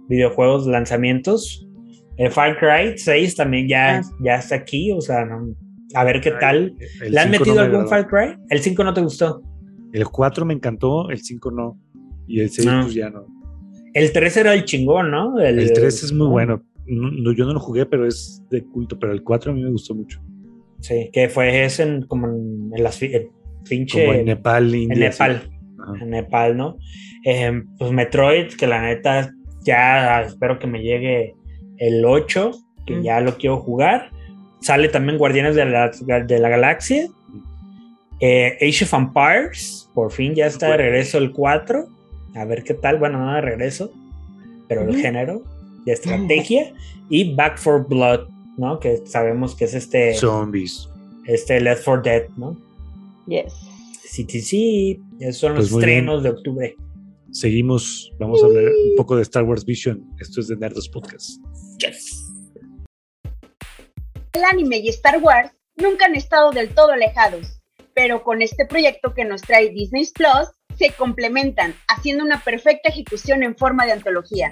[0.08, 1.66] Videojuegos, lanzamientos.
[2.16, 4.02] El Far Cry 6 también ya, Ah.
[4.20, 4.90] ya está aquí.
[4.92, 5.54] O sea, no-
[5.94, 6.74] a ver qué Ay, tal.
[7.02, 7.88] el ¿Le han 5 metido no me algún agradó.
[7.88, 8.38] Far Cry?
[8.50, 9.42] El 5 no te gustó.
[9.92, 11.78] El 4 me encantó, el 5 no.
[12.26, 12.82] Y el 6 No.
[12.82, 13.26] pues ya no.
[13.94, 15.38] El 3 era el chingón, ¿no?
[15.40, 16.62] El 3 es muy bueno.
[16.86, 18.98] No- no, yo no lo jugué, pero es de culto.
[18.98, 20.20] Pero el 4 a mí me gustó mucho.
[20.80, 23.28] Sí, que fue ese en, como en, en las el
[23.68, 24.04] pinche.
[24.04, 25.10] Como en Nepal, en India.
[25.12, 25.22] sí.
[25.22, 25.50] Nepal.
[25.80, 26.04] Ajá.
[26.04, 26.76] En Nepal, ¿no?
[27.24, 29.30] Eh, pues Metroid, que la neta
[29.64, 31.34] ya espero que me llegue
[31.78, 32.52] el 8,
[32.86, 33.02] que Mm.
[33.02, 34.10] ya lo quiero jugar.
[34.60, 37.08] Sale también Guardianes de la, de la Galaxia.
[38.20, 41.86] Eh, Age of Empires, por fin ya está de regreso el 4.
[42.34, 42.98] A ver qué tal.
[42.98, 43.92] Bueno, no de regreso,
[44.68, 45.42] pero el género
[45.84, 46.72] de estrategia.
[47.08, 48.80] y Back for Blood, ¿no?
[48.80, 50.88] Que sabemos que es este, Zombies.
[51.26, 52.56] este Left 4 Dead, ¿no?
[53.26, 53.52] Yes.
[54.04, 55.00] Sí, sí, sí.
[55.20, 55.90] Esos son Pues los bien.
[55.90, 56.76] estrenos de octubre.
[57.30, 60.02] Seguimos, vamos a hablar un poco de Star Wars Vision.
[60.18, 61.38] Esto es de Nerdos Podcast.
[61.78, 62.27] Yes.
[64.38, 67.60] El anime y Star Wars nunca han estado del todo alejados,
[67.92, 70.46] pero con este proyecto que nos trae Disney Plus,
[70.78, 74.50] se complementan, haciendo una perfecta ejecución en forma de antología.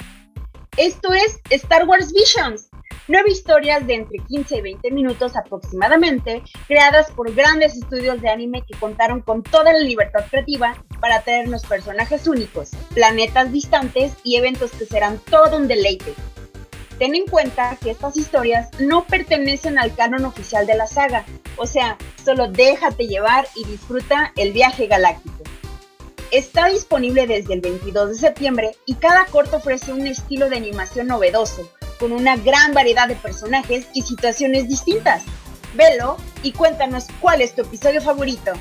[0.76, 2.68] Esto es Star Wars Visions,
[3.06, 8.64] nueve historias de entre 15 y 20 minutos aproximadamente, creadas por grandes estudios de anime
[8.66, 14.72] que contaron con toda la libertad creativa para traernos personajes únicos, planetas distantes y eventos
[14.72, 16.12] que serán todo un deleite.
[16.98, 21.26] Ten en cuenta que estas historias no pertenecen al canon oficial de la saga,
[21.56, 25.36] o sea, solo déjate llevar y disfruta el viaje galáctico.
[26.32, 31.06] Está disponible desde el 22 de septiembre y cada corto ofrece un estilo de animación
[31.06, 31.70] novedoso,
[32.00, 35.24] con una gran variedad de personajes y situaciones distintas.
[35.74, 38.52] Velo y cuéntanos cuál es tu episodio favorito.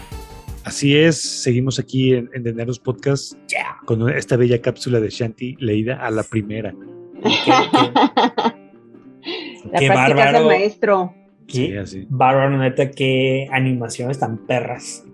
[0.64, 3.78] Así es, seguimos aquí en, en The Podcast Yeah.
[3.86, 6.74] con esta bella cápsula de Shanti leída a la primera.
[7.46, 10.46] Qué, qué- La qué práctica es el bárbaro.
[10.46, 11.14] maestro.
[11.48, 12.08] Qué Sí, así.
[12.10, 15.06] bárbaro, neta, qué animaciones tan perras.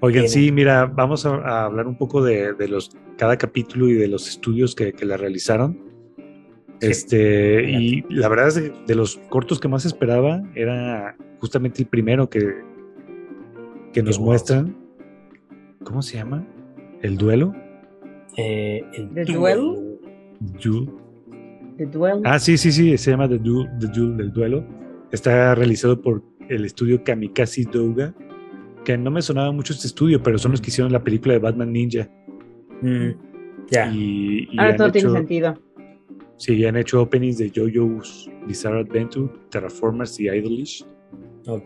[0.00, 3.94] Oigan, sí, mira, vamos a, a hablar un poco de, de los cada capítulo y
[3.94, 5.78] de los estudios que, que la realizaron.
[6.80, 6.88] Sí.
[6.88, 11.88] Este, y la verdad es que de los cortos que más esperaba era justamente el
[11.88, 12.42] primero que,
[13.92, 14.26] que nos wow.
[14.28, 14.76] muestran.
[15.84, 16.44] ¿Cómo se llama?
[17.02, 17.54] ¿El duelo?
[18.36, 19.76] Eh, el ¿The duelo.
[20.40, 20.90] Duel.
[21.76, 22.20] The Duel.
[22.24, 24.64] Ah, sí, sí, sí, se llama The Duel, The Duel del duelo.
[25.10, 28.14] Está realizado por el estudio Kamikaze Douga,
[28.84, 31.40] que no me sonaba mucho este estudio, pero son los que hicieron la película de
[31.40, 32.08] Batman Ninja.
[32.80, 33.10] Mm,
[33.70, 33.90] ya.
[33.92, 35.58] Y, y Ahora todo tiene sentido.
[36.36, 40.84] Sí, han hecho openings de JoJo's Bizarre Adventure, Terraformers y Idolish.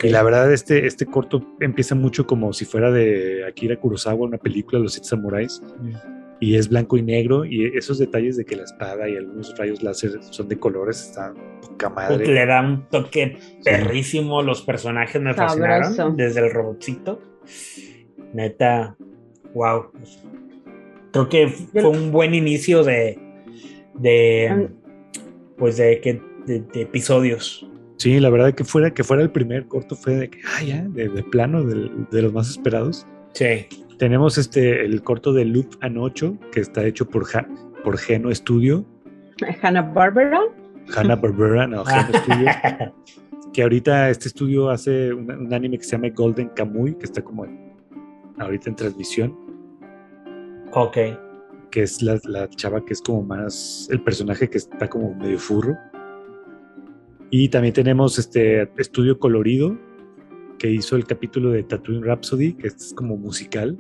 [0.03, 4.39] Y la verdad, este, este corto empieza mucho como si fuera de Akira Kurosawa, una
[4.39, 6.16] película, Los Siete Samuráis, Mm.
[6.41, 7.45] Y es blanco y negro.
[7.45, 11.35] Y esos detalles de que la espada y algunos rayos láser son de colores, está
[11.61, 12.27] poca madre.
[12.27, 14.43] Le da un toque perrísimo.
[14.43, 16.17] Los personajes me fascinaron.
[16.17, 17.21] Desde el robotcito.
[18.33, 18.97] Neta,
[19.55, 19.91] wow.
[21.13, 23.19] Creo que fue un buen inicio de.
[23.95, 24.69] de.
[25.57, 26.21] pues de que.
[26.47, 27.67] de, de episodios.
[27.99, 30.83] Sí, la verdad que fuera, que fuera el primer corto fue de que, ah, ya,
[30.83, 33.07] de, de plano, de, los más esperados.
[33.33, 33.67] Sí.
[33.99, 37.49] Tenemos este, el corto de Loop and 8, que está hecho por, Ja-
[37.83, 38.85] por Geno Studio,
[39.63, 40.41] Hanna Barbera.
[40.95, 42.05] Hanna Barbera, no, Ah.
[42.05, 42.47] Geno Studio,
[43.55, 47.23] que ahorita este estudio hace un, un anime que se llama Golden Kamuy, que está
[47.23, 47.73] como en-
[48.39, 49.35] ahorita en transmisión,
[50.73, 50.97] ok.
[51.71, 55.39] que es la, la chava que es como más, el personaje que está como medio
[55.39, 55.75] furro.
[57.31, 59.77] Y también tenemos este estudio colorido,
[60.59, 63.77] que hizo el capítulo de Tatooine Rhapsody, que es como musical.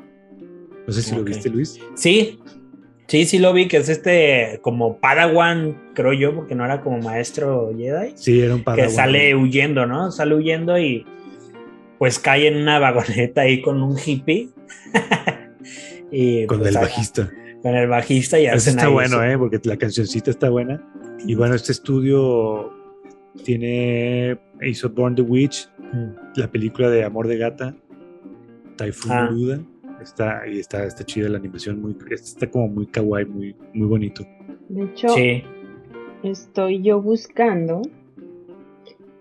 [0.87, 1.81] No sé si lo viste, Luis.
[1.95, 2.39] Sí.
[3.09, 6.99] Sí, sí lo vi, que es este como Padawan, creo yo, porque no era como
[6.99, 8.13] maestro Jedi.
[8.17, 8.91] Sí, era un que padawan.
[8.91, 10.11] sale huyendo, ¿no?
[10.11, 11.07] Sale huyendo y
[11.99, 14.49] pues cae en una vagoneta ahí con un hippie.
[16.11, 17.31] y con pues, el bajista.
[17.63, 19.39] Con el bajista y hacen está ahí bueno, ¿eh?
[19.39, 20.85] Porque la cancioncita está buena.
[21.27, 22.73] Y bueno, este estudio
[23.45, 24.39] tiene.
[24.63, 26.39] Hizo Born the Witch, Mm.
[26.41, 27.75] la película de Amor de Gata,
[28.77, 29.31] Typhoon Ah.
[29.31, 29.61] Buda.
[30.03, 34.25] Está, y está, está chida la animación, muy, está como muy kawaii, muy, muy bonito.
[34.69, 35.43] De hecho, Sí.
[36.23, 37.83] estoy yo buscando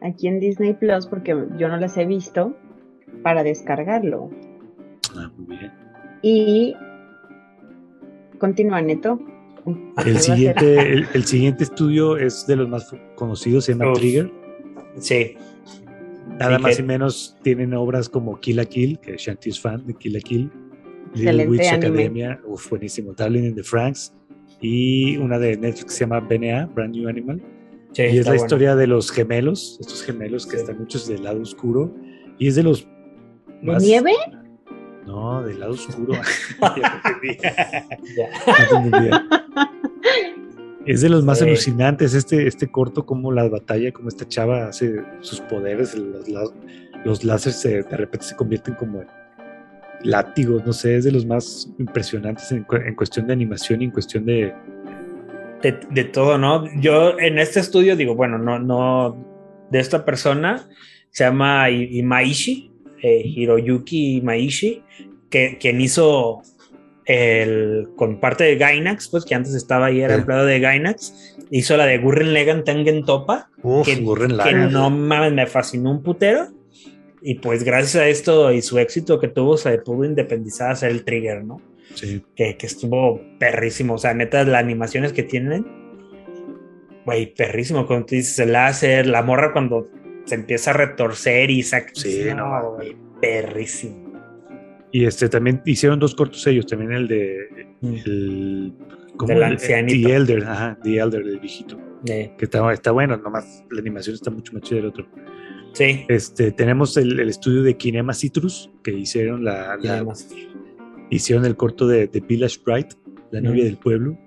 [0.02, 2.56] aquí en Disney Plus porque yo no las he visto
[3.24, 4.30] para descargarlo.
[5.18, 5.72] Ah, muy bien.
[6.22, 6.76] Y
[8.38, 9.20] continúa, Neto.
[10.06, 14.00] El siguiente, el, el siguiente estudio es de los más conocidos, se llama Uf.
[14.00, 14.32] Trigger.
[15.00, 15.36] Sí.
[16.39, 19.60] Nada Sí, más que- y menos tienen obras como Kill la Kill, que Shanti es
[19.60, 20.52] fan de Kill la Kill.
[21.14, 21.88] Little Witch anime.
[21.88, 23.14] Academia, uf, buenísimo.
[23.14, 24.14] Darling in the Franks.
[24.62, 27.41] Y una de Netflix que se llama BNA, Brand New Animal.
[27.93, 28.43] sí, y es la bueno.
[28.43, 30.64] historia de los gemelos, estos gemelos que Sí.
[30.64, 31.93] están muchos del lado oscuro.
[32.38, 32.86] Y es de los.
[33.62, 34.12] ¿De más- nieve?
[35.06, 36.14] No, del lado oscuro.
[36.60, 37.88] Ya
[38.70, 38.76] te
[40.86, 41.46] Es de los más Sí.
[41.46, 46.54] alucinantes este, este corto, como la batalla, como esta chava hace sus poderes, los,
[47.04, 49.08] los láseres se- de repente se convierten como en
[50.04, 53.92] látigos, no sé, es de los más impresionantes en, en cuestión de animación y en
[53.92, 54.54] cuestión de...
[55.64, 56.66] de, de todo, ¿no?
[56.80, 59.18] Yo en este estudio digo, bueno, no, no,
[59.72, 60.68] de esta persona
[61.10, 62.72] se llama Imaishi,
[63.02, 64.84] eh, Hiroyuki Imaishi,
[65.30, 66.42] que quien hizo
[67.06, 70.20] el, con parte de Gainax, pues que antes estaba ahí, era Sí.
[70.22, 74.89] empleado de Gainax, hizo la de Gurren Legan Tengen Topa, Uf, que, Gurren que no
[74.89, 76.47] mames, me fascinó un putero.
[77.22, 80.91] Y pues gracias a esto y su éxito que tuvo, se pudo independizar a hacer
[80.91, 81.60] el trigger, ¿no?
[81.95, 82.22] Sí.
[82.36, 83.93] que, que estuvo perrísimo.
[83.95, 85.66] O sea, neta, las animaciones que tienen,
[87.06, 87.88] güey, perrísimo.
[87.88, 89.88] Como tú dices, el láser, la morra cuando
[90.26, 91.91] se empieza a retorcer y saca.
[91.93, 92.74] Sí, no.
[92.76, 94.05] güey, perrísimo.
[94.96, 97.38] Y este también hicieron dos cortos ellos, también el de
[97.82, 97.93] Mm.
[98.06, 98.74] el
[99.18, 99.28] ¿cómo?
[99.28, 100.08] Del El- ancianito.
[100.08, 101.78] The Elder, ajá, The Elder, el viejito.
[102.06, 105.06] Que está, está bueno, nomás la animación está mucho más chida del otro.
[105.74, 106.06] sí.
[106.08, 110.06] Este, tenemos el, el estudio de Kinema Citrus, que hicieron la, la-
[111.10, 112.93] hicieron el corto de, de Village Bright,
[113.32, 113.66] la novia Ujú.
[113.66, 114.18] del pueblo.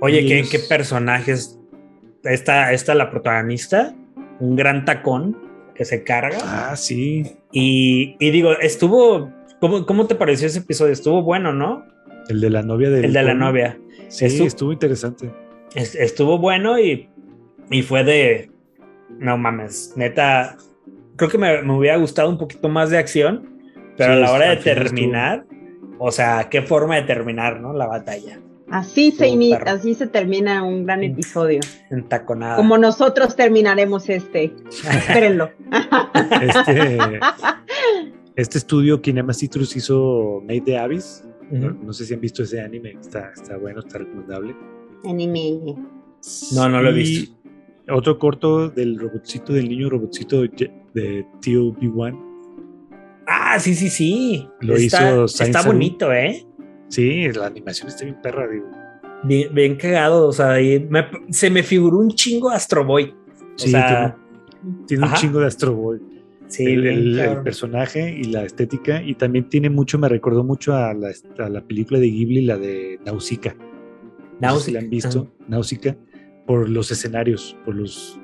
[0.00, 1.58] Oye, ¿qué, ellos- qué personajes?
[2.22, 3.92] Esta, esta, la protagonista,
[4.38, 5.36] un gran tacón
[5.74, 6.38] que se carga.
[6.44, 7.24] Ah, sí.
[7.52, 9.30] Y, y digo, estuvo.
[9.60, 10.92] ¿cómo, ¿Cómo te pareció ese episodio?
[10.92, 11.84] Estuvo bueno, ¿no?
[12.28, 13.78] El de la novia del El de la novia.
[14.08, 15.30] Sí, Estu- estuvo interesante.
[15.74, 17.08] Es- estuvo bueno y,
[17.70, 18.50] y fue de.
[19.18, 20.56] No mames, neta.
[21.16, 23.58] Creo que me, me hubiera gustado un poquito más de acción,
[23.96, 25.44] pero Sí, a la hora de terminar,
[25.98, 27.72] o sea, qué forma de terminar, ¿no?
[27.74, 28.40] La batalla.
[28.70, 29.70] Así se, Estuvo ini- perro.
[29.70, 31.60] así se termina un gran episodio.
[31.90, 32.56] Entaconada.
[32.56, 34.54] Como nosotros terminaremos este.
[34.70, 35.50] Espérenlo.
[36.40, 36.98] Este,
[38.36, 41.24] este estudio Kinema Citrus hizo Made the Abyss.
[41.50, 41.84] No, Ujú.
[41.84, 44.56] no sé si han visto ese anime, está, está bueno, está recomendable.
[45.04, 45.74] Anime.
[46.54, 47.34] No, no lo he visto.
[47.90, 50.48] Otro corto del robotcito, del niño robotcito de
[50.94, 52.28] de TOB1.
[53.26, 54.48] Ah, sí, sí, sí.
[54.60, 56.46] Lo está, hizo Está bonito, ¿eh?
[56.92, 58.70] Sí, la animación está bien perra, digo.
[59.24, 60.26] Bien, bien cagado.
[60.28, 63.14] O sea, y me- se me figuró un chingo Astro Boy.
[63.14, 64.16] O Sí, sea,
[64.86, 66.00] Tiene un chingo de Astro Boy.
[66.48, 67.44] sí, el, bien el- el cabrón.
[67.44, 69.02] personaje y la estética.
[69.02, 72.58] Y también tiene mucho, me recordó mucho a la, a la película de Ghibli, la
[72.58, 73.54] de Nausicaa.
[74.40, 75.96] No sé si la han visto, Nausicaa,
[76.46, 78.18] por los escenarios, por los.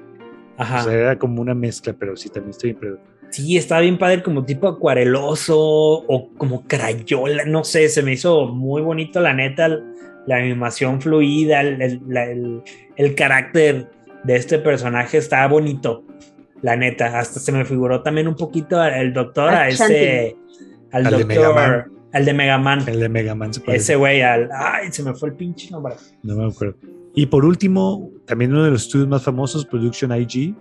[0.58, 0.80] Ajá.
[0.80, 2.98] O sea, era como una mezcla, pero sí, también estoy pero
[3.30, 8.46] Sí, estaba bien padre, como tipo acuareloso o como crayola, no sé, se me hizo
[8.46, 9.68] muy bonito, la neta,
[10.26, 12.62] la animación fluida, el, el- la- el-
[12.96, 13.90] el carácter
[14.24, 16.04] de este personaje estaba bonito,
[16.62, 20.36] la neta, hasta se me figuró también un poquito al el doctor, a A ese,
[20.92, 21.84] al, doctor, Megaman.
[22.12, 23.76] al de Megaman, El de Mega Man se parece.
[23.82, 25.94] ese güey, al, ay, se me fue el pinche nombre.
[26.22, 26.76] No me acuerdo.
[27.14, 30.54] Y por último, también uno de los estudios más famosos, Production IG,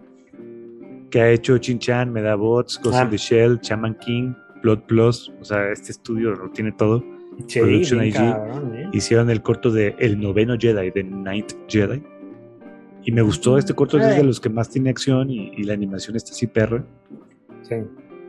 [1.09, 3.03] que ha hecho Chin-Chan, Medabots, Ghost Ah.
[3.03, 5.31] in the Shell, Shaman King, Blood Plus.
[5.39, 7.03] O sea, este estudio lo tiene todo.
[7.47, 8.13] Sí, Production IG.
[8.13, 8.89] cabrón, ¿eh?
[8.93, 12.01] Hicieron el corto de El Noveno Jedi, The Ninth Jedi.
[13.03, 15.73] Y me gustó este corto, es de los que más tiene acción y, y la
[15.73, 16.83] animación está así perra,
[17.61, 17.75] Sí.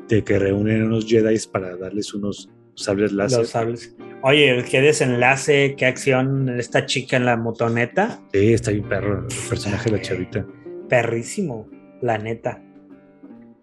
[0.09, 3.41] de que reúnen unos Jedi para darles unos sables láser.
[3.41, 3.97] Los sables.
[4.23, 8.21] Oye, qué desenlace, qué acción esta chica en la motoneta.
[8.33, 10.47] Sí, está bien perro el personaje de la chavita.
[10.89, 11.69] Perrísimo,
[12.03, 12.63] la neta.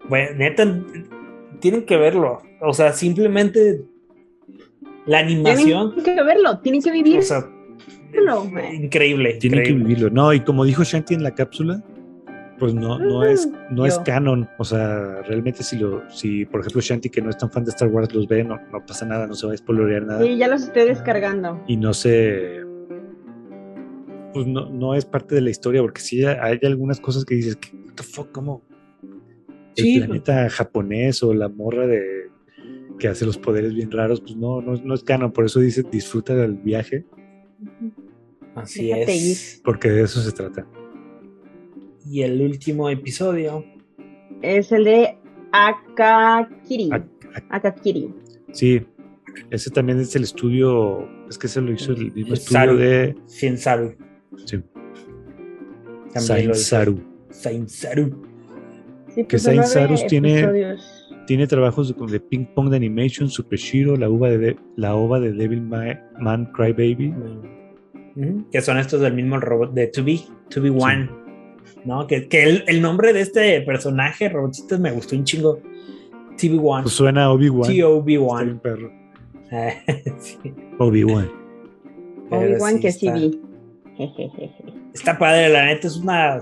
[0.09, 0.83] Bueno, neta,
[1.59, 2.41] tienen que verlo.
[2.61, 3.81] O sea, simplemente
[5.05, 5.93] la animación.
[5.95, 7.19] Tienen que verlo, tienen que vivir.
[7.19, 7.49] O sea,
[8.11, 8.45] Verlo.
[8.73, 9.33] increíble.
[9.33, 10.09] Tienen que vivirlo.
[10.09, 11.83] No, y como dijo Shanti en la cápsula,
[12.59, 14.47] pues no, no es, no es canon.
[14.57, 17.71] O sea, realmente si lo, si por ejemplo Shanti que no es tan fan de
[17.71, 20.23] Star Wars los ve, no, no pasa nada, no se va a spoilerear nada.
[20.23, 21.61] Sí, ya los estoy descargando.
[21.67, 22.63] Y no se
[24.35, 27.55] pues no, no es parte de la historia, porque sí hay algunas cosas que dices,
[27.55, 28.63] que, what the fuck, ¿cómo?
[29.77, 32.01] El Sí, planeta japonés o la morra de
[32.99, 35.83] que hace los poderes bien raros, pues no, no, no es canon, por eso dice
[35.83, 37.05] disfruta del viaje,
[38.55, 39.61] Así Déjate es.
[39.65, 40.65] porque de eso se trata.
[42.09, 43.65] Y el último episodio.
[44.41, 45.17] Es el de
[45.51, 46.89] Akakiri.
[46.91, 48.13] Ak- Akakiri.
[48.53, 48.81] Sí,
[49.49, 52.77] ese también es el estudio, es que se lo hizo el mismo estudio Saru.
[52.77, 53.95] de Sin Saru.
[54.45, 54.61] sí,
[56.13, 58.15] También Saint lo
[59.15, 60.75] Sí, Que pues Saint Sarus tiene-.
[61.25, 64.95] Tiene trabajos de, de Ping Pong de Animation, Super Shiro, la ova de, de- la
[64.95, 67.15] ova de Devil Ma- Man Cry Baby.
[68.15, 70.19] Ujú, Que son estos del mismo robot de To Be,
[70.51, 71.09] To Be One.
[71.83, 72.05] ¿No?
[72.05, 75.55] Que, que el, el nombre de este personaje, robotito, me gustó un chingo.
[75.55, 76.83] To Be One.
[76.83, 77.71] Pues suena a Obi-Wan.
[77.71, 78.13] T.O.B.
[78.13, 78.59] Está bien One.
[78.61, 78.91] perro.
[80.19, 80.37] sí.
[80.77, 81.31] Obi-Wan.
[82.29, 83.41] Obi-Wan que sí vi.
[84.93, 86.41] Está padre, la neta es una.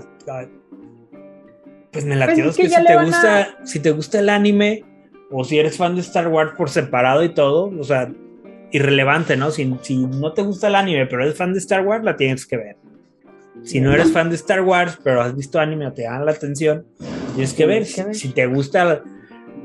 [1.94, 4.28] Pues me la Pues tienes es que que, si te gusta, si te gusta el
[4.28, 4.84] anime,
[5.30, 8.12] o si eres fan de Star Wars por separado y todo, o sea,
[8.72, 9.50] irrelevante, ¿no?
[9.50, 12.44] Si, si no te gusta el anime, pero eres fan de Star Wars, la tienes
[12.44, 12.76] que ver.
[13.62, 16.32] Si no eres fan de Star Wars, pero has visto anime o te llama la
[16.32, 16.84] atención,
[17.34, 17.84] tienes que ver.
[17.84, 18.14] Tienes que ver.
[18.14, 19.02] Si te gusta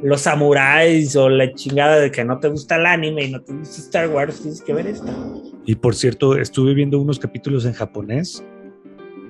[0.03, 3.53] los samuráis o la chingada de que no te gusta el anime y no te
[3.53, 5.51] gusta Star Wars, tienes que ver esto.
[5.65, 8.43] Y por cierto, estuve viendo unos capítulos en japonés,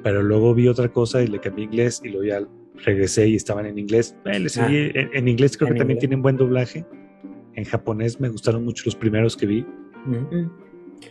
[0.03, 2.41] pero luego vi otra cosa y le cambié inglés y luego ya
[2.86, 4.15] regresé y estaban en inglés.
[4.25, 5.99] Eh, le seguí- en, en inglés creo En que también inglés.
[6.09, 6.86] tienen buen doblaje.
[7.55, 9.65] En japonés me gustaron mucho los primeros que vi.
[10.05, 10.49] Mm.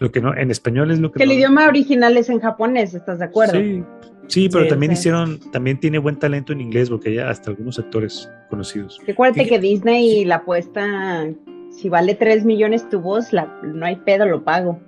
[0.01, 2.41] Lo que no, en español es lo que Que el no- idioma original es en
[2.41, 3.55] japonés, ¿estás de acuerdo?
[3.59, 3.83] Sí,
[4.27, 4.99] sí, pero Sí, también sí.
[5.01, 9.01] hicieron, también tiene buen talento en inglés porque hay hasta algunos actores conocidos.
[9.07, 11.27] Recuérdate que Disney la apuesta,
[11.71, 14.79] si vale 3 millones tu voz, la, no hay pedo, lo pago.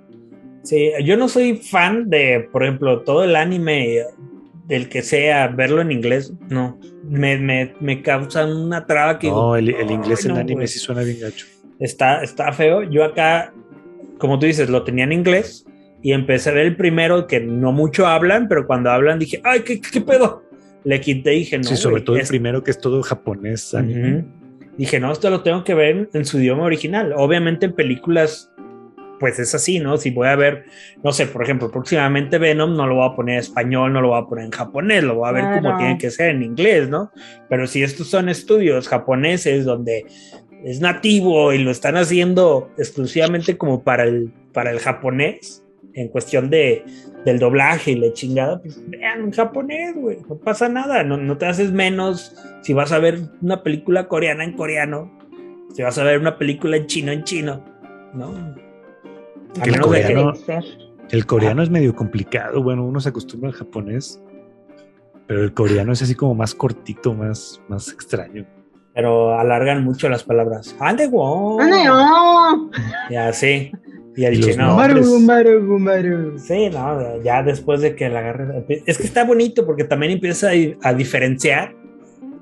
[0.63, 4.01] Sí, yo no soy fan de, por ejemplo, todo el anime
[4.71, 6.79] del que sea, verlo en inglés, no.
[7.03, 10.55] Me, me, me causa una traba que No, el, el "Ay, inglés en no, anime
[10.55, 10.67] güey".
[10.67, 11.45] sí suena bien gacho.
[11.79, 12.83] está, está feo.
[12.83, 13.53] Yo acá,
[14.17, 15.65] como tú dices, lo tenía en inglés
[16.01, 19.61] y empecé a ver el primero que no mucho hablan, pero cuando hablan dije, ay,
[19.61, 20.43] ¿qué, qué pedo?
[20.83, 21.63] Le quité y dije, no.
[21.65, 24.17] sí, sobre güey, todo el es- primero que es todo japonés anime.
[24.19, 24.27] Ujú.
[24.77, 27.13] Dije, no, esto lo tengo que ver en, en su idioma original.
[27.17, 28.50] Obviamente en películas,
[29.21, 29.97] pues es así, ¿no?
[29.97, 30.65] Si voy a ver,
[31.03, 34.09] no sé, por ejemplo, próximamente Venom, no lo voy a poner en español, no lo
[34.09, 35.77] voy a poner en japonés, lo voy a ver como Claro.
[35.77, 37.11] tiene que ser en inglés, ¿no?
[37.47, 40.05] Pero si estos son estudios japoneses donde
[40.65, 45.63] es nativo y lo están haciendo exclusivamente como para el, para el japonés,
[45.93, 46.83] en cuestión de,
[47.25, 51.37] del doblaje y la chingada, pues vean en japonés, güey, no pasa nada, no, no
[51.37, 55.11] te haces menos si vas a ver una película coreana en coreano,
[55.75, 57.63] si vas a ver una película en chino en chino,
[58.15, 58.33] ¿no?
[59.63, 60.33] Que el coreano-.
[61.09, 64.21] El coreano es medio complicado, bueno, uno se acostumbra al japonés,
[65.27, 68.45] pero el coreano es así como más cortito, más, más extraño.
[68.93, 70.75] pero alargan mucho las palabras.
[70.79, 71.59] ¡Ande, wow!
[71.59, 72.69] ¡Anda, no!
[73.09, 73.71] Y así.
[74.15, 74.67] Y el chino.
[74.75, 75.05] nombres.
[75.05, 75.19] Maru,
[75.61, 76.37] maru, maru.
[76.39, 78.65] Sí, no, ya después de que la agarre.
[78.85, 81.73] Es que está bonito porque también empieza a, a diferenciar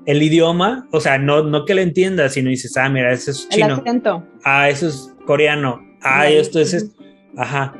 [0.06, 0.88] el idioma.
[0.90, 3.74] O sea, no, no que lo entiendas, sino dices, ah, mira, ese es El chino.
[3.76, 4.24] acento.
[4.44, 5.80] Ah, eso es coreano.
[6.02, 6.90] Ah, esto es.
[7.36, 7.74] Ajá.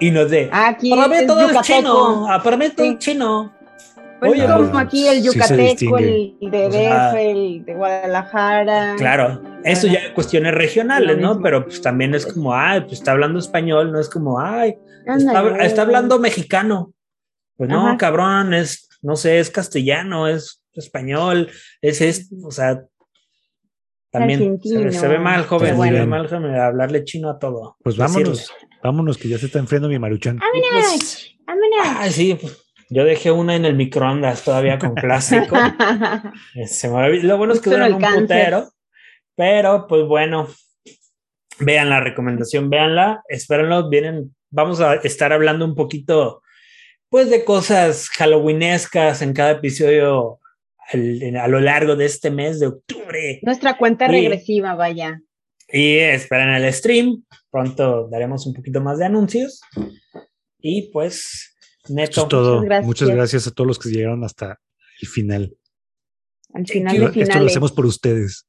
[0.00, 0.50] Y no de.
[0.52, 0.90] Aquí
[1.26, 1.62] todo yucateco.
[1.62, 2.26] chino.
[2.28, 3.52] Ah, todo es chino.
[4.18, 8.94] Pues Oye, como aquí el yucateco, el de O sea, DF, el de Guadalajara.
[8.96, 11.40] Claro, eso ya cuestiones regionales, ¿no?
[11.42, 14.76] Pero pues también es como, ay, pues está hablando español, no es como, ay,
[15.60, 16.92] está, hablando mexicano.
[17.58, 17.98] Pues no, Ajá.
[17.98, 21.50] cabrón, es, no sé, es castellano, es español,
[21.82, 22.84] es esto, o sea,
[24.18, 27.76] también se, ve mal, joven, Pero se ve mal joven, hablarle chino a todo.
[27.82, 28.22] Pues Decirle.
[28.22, 28.52] vámonos,
[28.82, 30.36] vámonos, que ya se está enfriando mi maruchan.
[30.36, 31.96] Y pues, Vámonos.
[31.98, 35.56] ay, sí, pues, yo dejé una en el microondas todavía con plástico.
[36.66, 37.28] Se me olvidó.
[37.28, 38.70] Lo bueno es que duran un putero.
[39.34, 40.48] Pero, pues bueno,
[41.58, 46.42] vean la recomendación, véanla, espérenlo, vienen, vamos a estar hablando un poquito,
[47.10, 50.40] pues, de cosas halloweenescas en cada episodio
[50.92, 53.40] al- en- a lo largo de este mes de octubre.
[53.42, 55.20] Nuestra cuenta regresiva, vaya.
[55.68, 59.60] Y esperen el stream, pronto daremos un poquito más de anuncios.
[60.60, 62.54] Y pues, Esto neto, es todo.
[62.56, 62.86] Muchas gracias.
[62.86, 64.60] Muchas gracias a todos los que llegaron hasta
[65.00, 65.56] el final.
[66.54, 68.46] Al final de Esto lo hacemos por ustedes.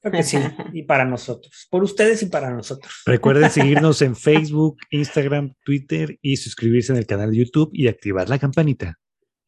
[0.00, 0.36] creo que sí,
[0.74, 2.92] y para nosotros, por ustedes y para nosotros.
[3.06, 8.28] Recuerden seguirnos en Facebook, Instagram, Twitter y suscribirse en el canal de YouTube y activar
[8.28, 8.98] la campanita.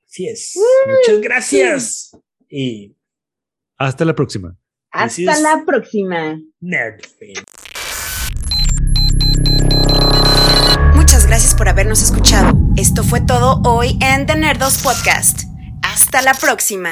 [0.07, 0.59] Así es.
[0.89, 2.11] Muchas gracias.
[2.51, 2.97] Y
[3.79, 4.57] Hasta la próxima.
[4.91, 6.41] Hasta la próxima.
[6.61, 7.01] Nerd.
[10.97, 12.59] Muchas gracias por habernos escuchado.
[12.77, 15.45] Esto fue todo hoy en The Nerdos Podcast.
[15.83, 16.91] Hasta la próxima.